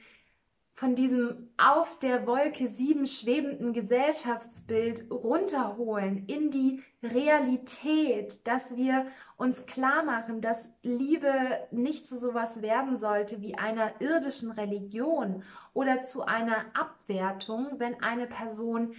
von 0.81 0.95
diesem 0.95 1.51
auf 1.57 1.99
der 1.99 2.25
Wolke 2.25 2.67
7 2.67 3.05
schwebenden 3.05 3.71
Gesellschaftsbild 3.71 5.11
runterholen 5.11 6.25
in 6.25 6.49
die 6.49 6.81
Realität, 7.03 8.47
dass 8.47 8.75
wir 8.75 9.05
uns 9.37 9.67
klar 9.67 10.01
machen, 10.01 10.41
dass 10.41 10.69
Liebe 10.81 11.31
nicht 11.69 12.09
zu 12.09 12.17
sowas 12.17 12.63
werden 12.63 12.97
sollte 12.97 13.43
wie 13.43 13.59
einer 13.59 14.01
irdischen 14.01 14.49
Religion 14.49 15.43
oder 15.75 16.01
zu 16.01 16.23
einer 16.23 16.65
Abwertung, 16.73 17.73
wenn 17.77 18.01
eine 18.01 18.25
Person 18.25 18.95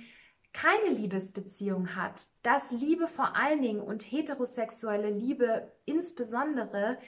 keine 0.53 0.95
Liebesbeziehung 0.95 1.97
hat, 1.97 2.29
dass 2.45 2.71
Liebe 2.71 3.09
vor 3.09 3.35
allen 3.35 3.61
Dingen 3.61 3.81
und 3.81 4.03
heterosexuelle 4.03 5.11
Liebe 5.11 5.73
insbesondere 5.85 6.99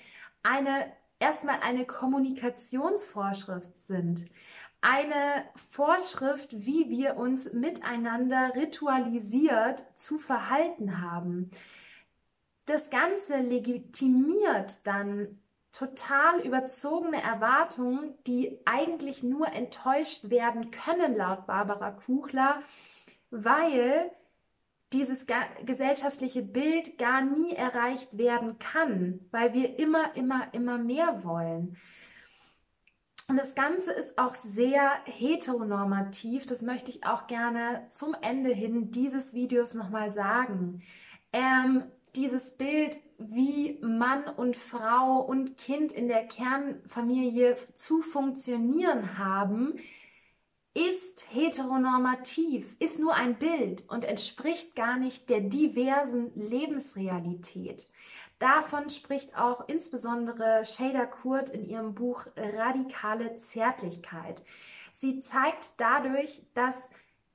eine 0.43 0.93
erstmal 1.25 1.61
eine 1.61 1.87
Kommunikationsvorschrift 1.87 3.79
sind. 3.79 4.27
Eine 4.87 5.47
Vorschrift, 5.71 6.67
wie 6.67 6.91
wir 6.91 7.17
uns 7.17 7.51
miteinander 7.55 8.53
ritualisiert 8.55 9.83
zu 9.95 10.19
verhalten 10.19 11.01
haben. 11.01 11.51
Das 12.67 12.91
Ganze 12.91 13.39
legitimiert 13.39 14.87
dann 14.87 15.41
total 15.73 16.41
überzogene 16.41 17.23
Erwartungen, 17.23 18.13
die 18.27 18.61
eigentlich 18.67 19.23
nur 19.23 19.47
enttäuscht 19.49 20.29
werden 20.29 20.71
können, 20.71 21.17
laut 21.17 21.47
Barbara 21.47 21.93
Kuchler, 21.93 22.61
weil 23.31 24.11
dieses 24.93 25.25
gesellschaftliche 25.65 26.43
Bild 26.43 26.99
gar 26.99 27.23
nie 27.23 27.55
erreicht 27.55 28.19
werden 28.19 28.59
kann, 28.59 29.21
weil 29.31 29.55
wir 29.55 29.79
immer, 29.79 30.15
immer, 30.15 30.53
immer 30.53 30.77
mehr 30.77 31.25
wollen. 31.25 31.79
Und 33.27 33.39
das 33.39 33.55
Ganze 33.55 33.93
ist 33.93 34.19
auch 34.19 34.35
sehr 34.35 34.93
heteronormativ. 35.05 36.47
Das 36.47 36.61
möchte 36.61 36.91
ich 36.91 37.07
auch 37.07 37.27
gerne 37.27 37.87
zum 37.89 38.15
Ende 38.21 38.51
hin 38.51 38.91
dieses 38.91 39.33
Videos 39.33 39.75
nochmal 39.75 40.13
sagen. 40.13 40.83
Ähm, 41.33 41.85
dieses 42.17 42.57
Bild, 42.57 42.97
wie 43.19 43.79
Mann 43.83 44.25
und 44.37 44.57
Frau 44.57 45.21
und 45.21 45.57
Kind 45.57 45.91
in 45.91 46.09
der 46.09 46.27
Kernfamilie 46.27 47.57
zu 47.75 48.03
funktionieren 48.03 49.19
haben, 49.19 49.75
ist 50.75 51.33
heteronormativ, 51.33 52.77
ist 52.81 52.99
nur 52.99 53.15
ein 53.15 53.39
Bild 53.39 53.89
und 53.89 54.05
entspricht 54.05 54.75
gar 54.75 54.99
nicht 54.99 55.31
der 55.31 55.41
diversen 55.41 56.33
Lebensrealität. 56.35 57.89
Davon 58.39 58.91
spricht 58.91 59.39
auch 59.39 59.69
insbesondere 59.69 60.65
Shada 60.65 61.07
Kurt 61.07 61.49
in 61.49 61.65
ihrem 61.65 61.95
Buch 61.95 62.27
Radikale 62.37 63.37
Zärtlichkeit. 63.37 64.43
Sie 64.93 65.21
zeigt 65.21 65.81
dadurch, 65.81 66.43
dass 66.55 66.77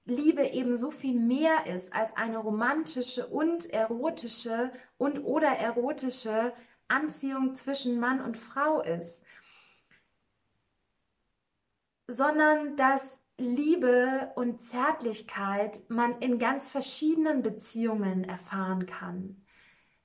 Liebe 0.06 0.48
eben 0.48 0.76
so 0.76 0.92
viel 0.92 1.20
mehr 1.20 1.68
ist 1.68 1.94
als 1.94 2.16
eine 2.18 2.40
romantische 2.40 3.28
und 3.28 3.70
erotische 3.70 4.72
und 4.98 5.24
oder 5.24 5.50
erotische 5.50 6.54
Anziehung 6.88 7.56
zwischen 7.56 8.00
Mann 8.00 8.20
und 8.22 8.36
Frau 8.36 8.82
ist, 8.82 9.24
sondern 12.08 12.76
dass 12.76 13.20
Liebe 13.38 14.32
und 14.36 14.62
Zärtlichkeit 14.62 15.80
man 15.90 16.20
in 16.20 16.40
ganz 16.40 16.70
verschiedenen 16.70 17.42
Beziehungen 17.42 18.24
erfahren 18.24 18.86
kann. 18.86 19.46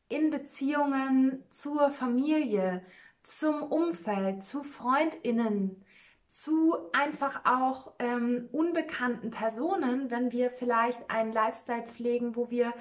In 0.08 0.30
Beziehungen 0.30 1.44
zur 1.50 1.90
Familie, 1.90 2.82
zum 3.22 3.62
Umfeld, 3.62 4.44
zu 4.44 4.62
Freundinnen, 4.62 5.84
zu 6.28 6.76
einfach 6.92 7.42
auch 7.44 7.92
ähm, 7.98 8.48
unbekannten 8.52 9.30
Personen, 9.30 10.10
wenn 10.10 10.32
wir 10.32 10.50
vielleicht 10.50 11.10
einen 11.10 11.32
Lifestyle 11.32 11.84
pflegen, 11.84 12.36
wo 12.36 12.50
wir 12.50 12.72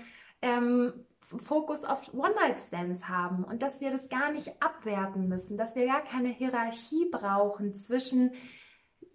ähm, 0.42 1.06
Fokus 1.22 1.86
auf 1.86 2.14
One-Night-Stands 2.14 3.08
haben 3.08 3.44
und 3.44 3.62
dass 3.62 3.80
wir 3.80 3.92
das 3.92 4.10
gar 4.10 4.32
nicht 4.32 4.62
abwerten 4.62 5.28
müssen, 5.28 5.58
dass 5.58 5.76
wir 5.76 5.86
gar 5.86 6.04
keine 6.04 6.30
Hierarchie 6.30 7.10
brauchen 7.12 7.74
zwischen 7.74 8.32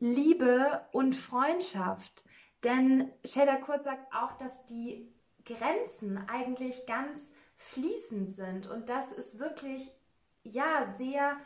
Liebe 0.01 0.83
und 0.93 1.15
Freundschaft. 1.15 2.25
Denn 2.65 3.11
Shader 3.25 3.57
Kurt 3.57 3.85
sagt 3.85 4.13
auch, 4.15 4.33
dass 4.39 4.65
die 4.67 5.13
Grenzen 5.45 6.19
eigentlich 6.29 6.87
ganz 6.87 7.31
fließend 7.59 8.35
sind 8.35 8.69
und 8.69 8.89
dass 8.89 9.13
es 9.13 9.39
wirklich 9.39 9.93
ja 10.43 10.95
sehr 10.97 11.37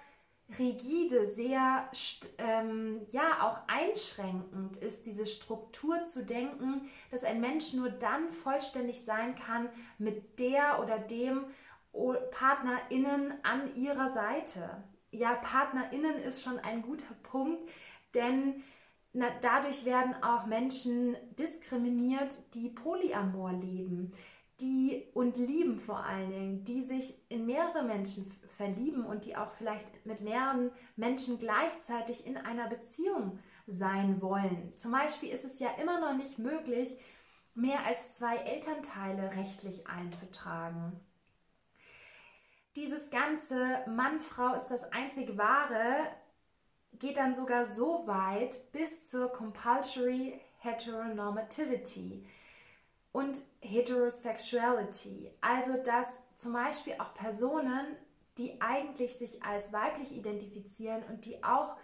rigide, 0.58 1.26
sehr 1.26 1.90
ähm, 2.38 3.00
ja 3.10 3.42
auch 3.42 3.58
einschränkend 3.68 4.76
ist, 4.76 5.06
diese 5.06 5.26
Struktur 5.26 6.04
zu 6.04 6.24
denken, 6.24 6.88
dass 7.10 7.24
ein 7.24 7.40
Mensch 7.40 7.72
nur 7.72 7.90
dann 7.90 8.30
vollständig 8.30 9.04
sein 9.04 9.34
kann 9.34 9.68
mit 9.98 10.38
der 10.38 10.80
oder 10.80 10.98
dem 10.98 11.46
PartnerInnen 12.30 13.34
an 13.42 13.74
ihrer 13.74 14.12
Seite. 14.12 14.84
Ja, 15.10 15.34
PartnerInnen 15.34 16.16
ist 16.22 16.42
schon 16.42 16.58
ein 16.58 16.82
guter 16.82 17.14
Punkt, 17.22 17.70
denn 18.14 18.62
na, 19.14 19.26
dadurch 19.42 19.84
werden 19.84 20.14
auch 20.22 20.46
Menschen 20.46 21.16
diskriminiert, 21.38 22.34
die 22.54 22.70
Polyamor 22.70 23.52
leben, 23.52 24.12
die 24.62 25.08
und 25.12 25.36
lieben 25.36 25.80
vor 25.80 26.04
allen 26.04 26.30
Dingen, 26.30 26.64
die 26.64 26.84
sich 26.84 27.14
in 27.28 27.44
mehrere 27.44 27.82
Menschen 27.82 28.30
verlieben 28.56 29.04
und 29.04 29.24
die 29.24 29.36
auch 29.36 29.50
vielleicht 29.50 30.06
mit 30.06 30.20
mehreren 30.20 30.70
Menschen 30.96 31.38
gleichzeitig 31.38 32.26
in 32.26 32.36
einer 32.36 32.68
Beziehung 32.68 33.38
sein 33.66 34.22
wollen. 34.22 34.72
Zum 34.76 34.92
Beispiel 34.92 35.30
ist 35.30 35.44
es 35.44 35.58
ja 35.58 35.70
immer 35.80 36.00
noch 36.00 36.16
nicht 36.16 36.38
möglich, 36.38 36.96
mehr 37.54 37.84
als 37.84 38.12
zwei 38.12 38.36
Elternteile 38.36 39.34
rechtlich 39.36 39.86
einzutragen. 39.86 40.98
Dieses 42.76 43.10
ganze 43.10 43.84
Mann-Frau 43.86 44.54
ist 44.54 44.66
das 44.66 44.90
einzig 44.92 45.36
wahre 45.36 46.08
geht 46.98 47.16
dann 47.16 47.34
sogar 47.34 47.64
so 47.64 48.06
weit 48.06 48.70
bis 48.72 49.08
zur 49.08 49.32
Compulsory 49.32 50.40
Heteronormativity 50.58 52.26
und 53.12 53.40
Heterosexuality. 53.60 55.30
Also 55.40 55.74
dass 55.82 56.08
zum 56.36 56.52
Beispiel 56.52 56.94
auch 56.98 57.14
Personen, 57.14 57.96
die 58.38 58.60
eigentlich 58.60 59.12
sich 59.14 59.42
als 59.44 59.72
weiblich 59.72 60.12
identifizieren 60.12 61.02
und 61.08 61.24
die 61.24 61.44
auch 61.44 61.76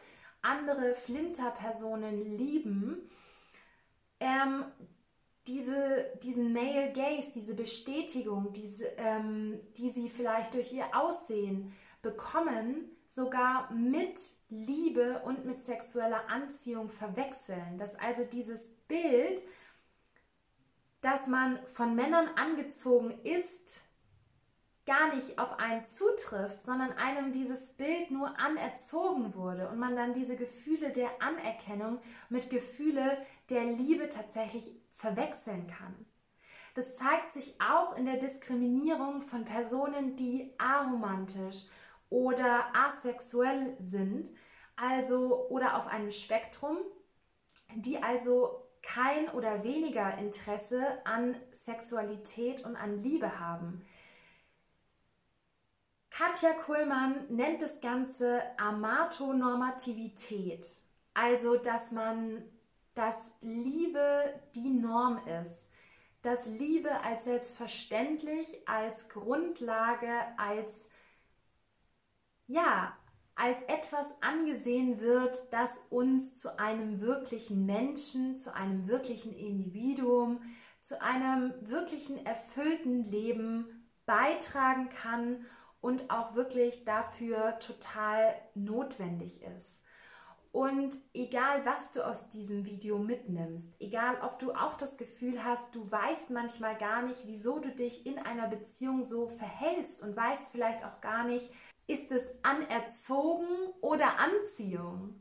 andere 0.42 0.94
Flinterpersonen 0.94 2.36
lieben, 2.36 3.08
ähm, 4.20 4.64
diese, 5.46 6.10
diesen 6.22 6.52
Male 6.52 6.92
Gaze, 6.92 7.30
diese 7.34 7.54
Bestätigung, 7.54 8.52
diese, 8.52 8.86
ähm, 8.96 9.60
die 9.76 9.90
sie 9.90 10.08
vielleicht 10.08 10.54
durch 10.54 10.72
ihr 10.72 10.86
Aussehen 10.94 11.72
bekommen, 12.02 12.90
sogar 13.08 13.72
mit 13.72 14.20
Liebe 14.50 15.22
und 15.24 15.46
mit 15.46 15.62
sexueller 15.62 16.28
Anziehung 16.28 16.90
verwechseln. 16.90 17.78
Dass 17.78 17.94
also 17.96 18.24
dieses 18.24 18.68
Bild, 18.88 19.42
dass 21.00 21.26
man 21.26 21.58
von 21.66 21.94
Männern 21.94 22.28
angezogen 22.36 23.10
ist, 23.22 23.82
gar 24.88 25.14
nicht 25.14 25.38
auf 25.38 25.58
einen 25.58 25.84
zutrifft, 25.84 26.62
sondern 26.64 26.92
einem 26.92 27.30
dieses 27.30 27.70
Bild 27.70 28.10
nur 28.10 28.38
anerzogen 28.38 29.34
wurde 29.34 29.68
und 29.68 29.78
man 29.78 29.94
dann 29.94 30.14
diese 30.14 30.34
Gefühle 30.34 30.90
der 30.92 31.10
Anerkennung 31.20 32.00
mit 32.30 32.48
Gefühle 32.48 33.18
der 33.50 33.64
Liebe 33.64 34.08
tatsächlich 34.08 34.80
verwechseln 34.94 35.66
kann. 35.66 36.06
Das 36.74 36.94
zeigt 36.94 37.32
sich 37.32 37.60
auch 37.60 37.96
in 37.96 38.06
der 38.06 38.16
Diskriminierung 38.16 39.20
von 39.20 39.44
Personen, 39.44 40.16
die 40.16 40.54
aromantisch 40.58 41.64
oder 42.08 42.74
asexuell 42.74 43.76
sind, 43.80 44.30
also 44.76 45.48
oder 45.48 45.76
auf 45.76 45.86
einem 45.86 46.10
Spektrum, 46.10 46.78
die 47.74 48.02
also 48.02 48.67
kein 48.82 49.30
oder 49.30 49.64
weniger 49.64 50.18
Interesse 50.18 50.82
an 51.04 51.36
Sexualität 51.52 52.64
und 52.64 52.76
an 52.76 53.02
Liebe 53.02 53.38
haben. 53.38 53.86
Katja 56.10 56.52
Kuhlmann 56.52 57.26
nennt 57.28 57.62
das 57.62 57.80
Ganze 57.80 58.42
Amatonormativität, 58.58 60.66
also 61.14 61.56
dass 61.56 61.92
man, 61.92 62.42
dass 62.94 63.16
Liebe 63.40 64.38
die 64.54 64.68
Norm 64.70 65.20
ist, 65.42 65.68
dass 66.22 66.46
Liebe 66.46 66.90
als 67.04 67.24
selbstverständlich, 67.24 68.68
als 68.68 69.08
Grundlage, 69.08 70.12
als 70.36 70.88
ja, 72.48 72.96
als 73.38 73.60
etwas 73.68 74.06
angesehen 74.20 75.00
wird, 75.00 75.52
das 75.52 75.80
uns 75.90 76.36
zu 76.36 76.58
einem 76.58 77.00
wirklichen 77.00 77.66
Menschen, 77.66 78.36
zu 78.36 78.52
einem 78.52 78.88
wirklichen 78.88 79.32
Individuum, 79.32 80.42
zu 80.80 81.00
einem 81.00 81.54
wirklichen 81.60 82.24
erfüllten 82.26 83.04
Leben 83.04 83.88
beitragen 84.06 84.88
kann 84.88 85.46
und 85.80 86.10
auch 86.10 86.34
wirklich 86.34 86.84
dafür 86.84 87.58
total 87.60 88.34
notwendig 88.54 89.42
ist. 89.42 89.82
Und 90.50 90.96
egal, 91.14 91.64
was 91.64 91.92
du 91.92 92.04
aus 92.04 92.30
diesem 92.30 92.64
Video 92.64 92.98
mitnimmst, 92.98 93.80
egal, 93.80 94.16
ob 94.22 94.38
du 94.40 94.52
auch 94.52 94.76
das 94.76 94.96
Gefühl 94.96 95.44
hast, 95.44 95.72
du 95.74 95.88
weißt 95.88 96.30
manchmal 96.30 96.76
gar 96.76 97.02
nicht, 97.02 97.26
wieso 97.26 97.60
du 97.60 97.70
dich 97.70 98.06
in 98.06 98.18
einer 98.18 98.48
Beziehung 98.48 99.04
so 99.04 99.28
verhältst 99.28 100.02
und 100.02 100.16
weißt 100.16 100.50
vielleicht 100.50 100.84
auch 100.84 101.00
gar 101.00 101.24
nicht, 101.24 101.52
ist 101.88 102.12
es 102.12 102.22
anerzogen 102.42 103.72
oder 103.80 104.18
Anziehung? 104.18 105.20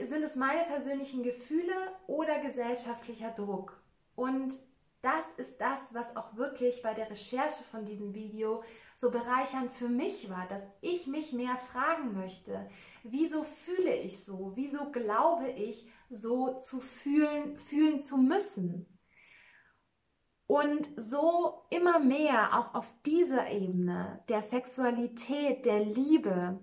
Sind 0.00 0.22
es 0.22 0.36
meine 0.36 0.64
persönlichen 0.64 1.22
Gefühle 1.22 1.74
oder 2.06 2.38
gesellschaftlicher 2.38 3.30
Druck? 3.30 3.82
Und 4.14 4.54
das 5.00 5.32
ist 5.36 5.60
das, 5.60 5.92
was 5.94 6.14
auch 6.16 6.36
wirklich 6.36 6.80
bei 6.82 6.94
der 6.94 7.10
Recherche 7.10 7.64
von 7.64 7.84
diesem 7.84 8.14
Video 8.14 8.62
so 8.94 9.10
bereichernd 9.10 9.72
für 9.72 9.88
mich 9.88 10.30
war, 10.30 10.46
dass 10.46 10.62
ich 10.80 11.08
mich 11.08 11.32
mehr 11.32 11.56
fragen 11.56 12.12
möchte, 12.12 12.70
wieso 13.02 13.42
fühle 13.42 13.96
ich 13.96 14.24
so, 14.24 14.52
wieso 14.54 14.92
glaube 14.92 15.50
ich 15.50 15.90
so 16.08 16.58
zu 16.58 16.80
fühlen, 16.80 17.56
fühlen 17.56 18.00
zu 18.02 18.18
müssen. 18.18 18.86
Und 20.46 20.88
so 20.96 21.62
immer 21.70 21.98
mehr 21.98 22.58
auch 22.58 22.74
auf 22.74 22.92
dieser 23.06 23.50
Ebene 23.50 24.22
der 24.28 24.42
Sexualität, 24.42 25.64
der 25.64 25.80
Liebe, 25.80 26.60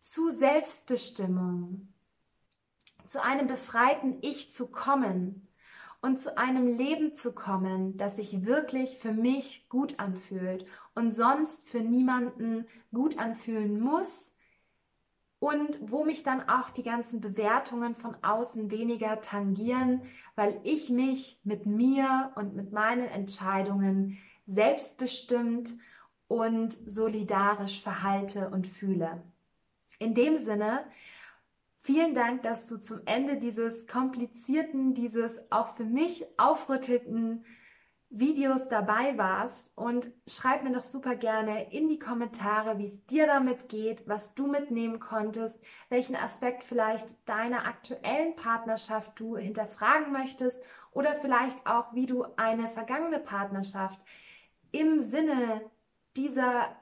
zu 0.00 0.30
Selbstbestimmung, 0.30 1.92
zu 3.06 3.22
einem 3.22 3.46
befreiten 3.46 4.18
Ich 4.22 4.52
zu 4.52 4.68
kommen, 4.68 5.46
und 6.06 6.18
zu 6.18 6.38
einem 6.38 6.66
Leben 6.66 7.16
zu 7.16 7.32
kommen, 7.32 7.96
das 7.96 8.16
sich 8.16 8.46
wirklich 8.46 8.98
für 8.98 9.12
mich 9.12 9.68
gut 9.68 9.98
anfühlt 9.98 10.64
und 10.94 11.12
sonst 11.12 11.68
für 11.68 11.80
niemanden 11.80 12.66
gut 12.92 13.18
anfühlen 13.18 13.80
muss 13.80 14.32
und 15.38 15.78
wo 15.90 16.04
mich 16.04 16.22
dann 16.22 16.48
auch 16.48 16.70
die 16.70 16.82
ganzen 16.82 17.20
Bewertungen 17.20 17.94
von 17.94 18.16
außen 18.22 18.70
weniger 18.70 19.20
tangieren, 19.20 20.02
weil 20.34 20.60
ich 20.64 20.90
mich 20.90 21.40
mit 21.44 21.66
mir 21.66 22.32
und 22.36 22.54
mit 22.54 22.72
meinen 22.72 23.08
Entscheidungen 23.08 24.18
selbstbestimmt 24.44 25.74
und 26.28 26.72
solidarisch 26.72 27.82
verhalte 27.82 28.50
und 28.50 28.66
fühle. 28.66 29.22
In 29.98 30.14
dem 30.14 30.42
Sinne 30.44 30.84
Vielen 31.86 32.14
Dank, 32.14 32.42
dass 32.42 32.66
du 32.66 32.78
zum 32.78 32.98
Ende 33.04 33.36
dieses 33.36 33.86
komplizierten, 33.86 34.92
dieses 34.92 35.40
auch 35.52 35.76
für 35.76 35.84
mich 35.84 36.24
aufrüttelten 36.36 37.44
Videos 38.08 38.68
dabei 38.68 39.18
warst 39.18 39.76
und 39.76 40.08
schreib 40.28 40.62
mir 40.62 40.72
doch 40.72 40.84
super 40.84 41.16
gerne 41.16 41.72
in 41.72 41.88
die 41.88 41.98
Kommentare, 41.98 42.78
wie 42.78 42.86
es 42.86 43.06
dir 43.06 43.26
damit 43.26 43.68
geht, 43.68 44.06
was 44.06 44.34
du 44.34 44.46
mitnehmen 44.46 45.00
konntest, 45.00 45.58
welchen 45.88 46.14
Aspekt 46.14 46.62
vielleicht 46.64 47.28
deiner 47.28 47.66
aktuellen 47.66 48.36
Partnerschaft 48.36 49.18
du 49.18 49.36
hinterfragen 49.36 50.12
möchtest 50.12 50.58
oder 50.92 51.14
vielleicht 51.14 51.66
auch, 51.66 51.92
wie 51.94 52.06
du 52.06 52.24
eine 52.36 52.68
vergangene 52.68 53.18
Partnerschaft 53.18 54.00
im 54.70 55.00
Sinne 55.00 55.68
dieser 56.16 56.76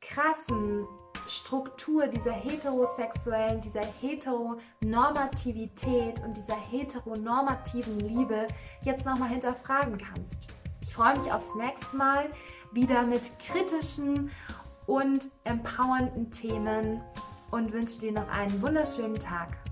krassen 0.00 0.86
Struktur 1.28 2.06
dieser 2.06 2.32
heterosexuellen, 2.32 3.60
dieser 3.60 3.84
Heteronormativität 4.00 6.22
und 6.24 6.34
dieser 6.36 6.56
heteronormativen 6.56 8.00
Liebe 8.00 8.48
jetzt 8.82 9.04
nochmal 9.04 9.28
hinterfragen 9.28 9.98
kannst. 9.98 10.46
Ich 10.80 10.94
freue 10.94 11.16
mich 11.16 11.30
aufs 11.32 11.54
nächste 11.54 11.96
Mal 11.96 12.30
wieder 12.72 13.02
mit 13.02 13.38
kritischen 13.38 14.30
und 14.86 15.26
empowernden 15.44 16.30
Themen 16.30 17.02
und 17.50 17.72
wünsche 17.72 18.00
dir 18.00 18.12
noch 18.12 18.28
einen 18.28 18.62
wunderschönen 18.62 19.18
Tag. 19.18 19.65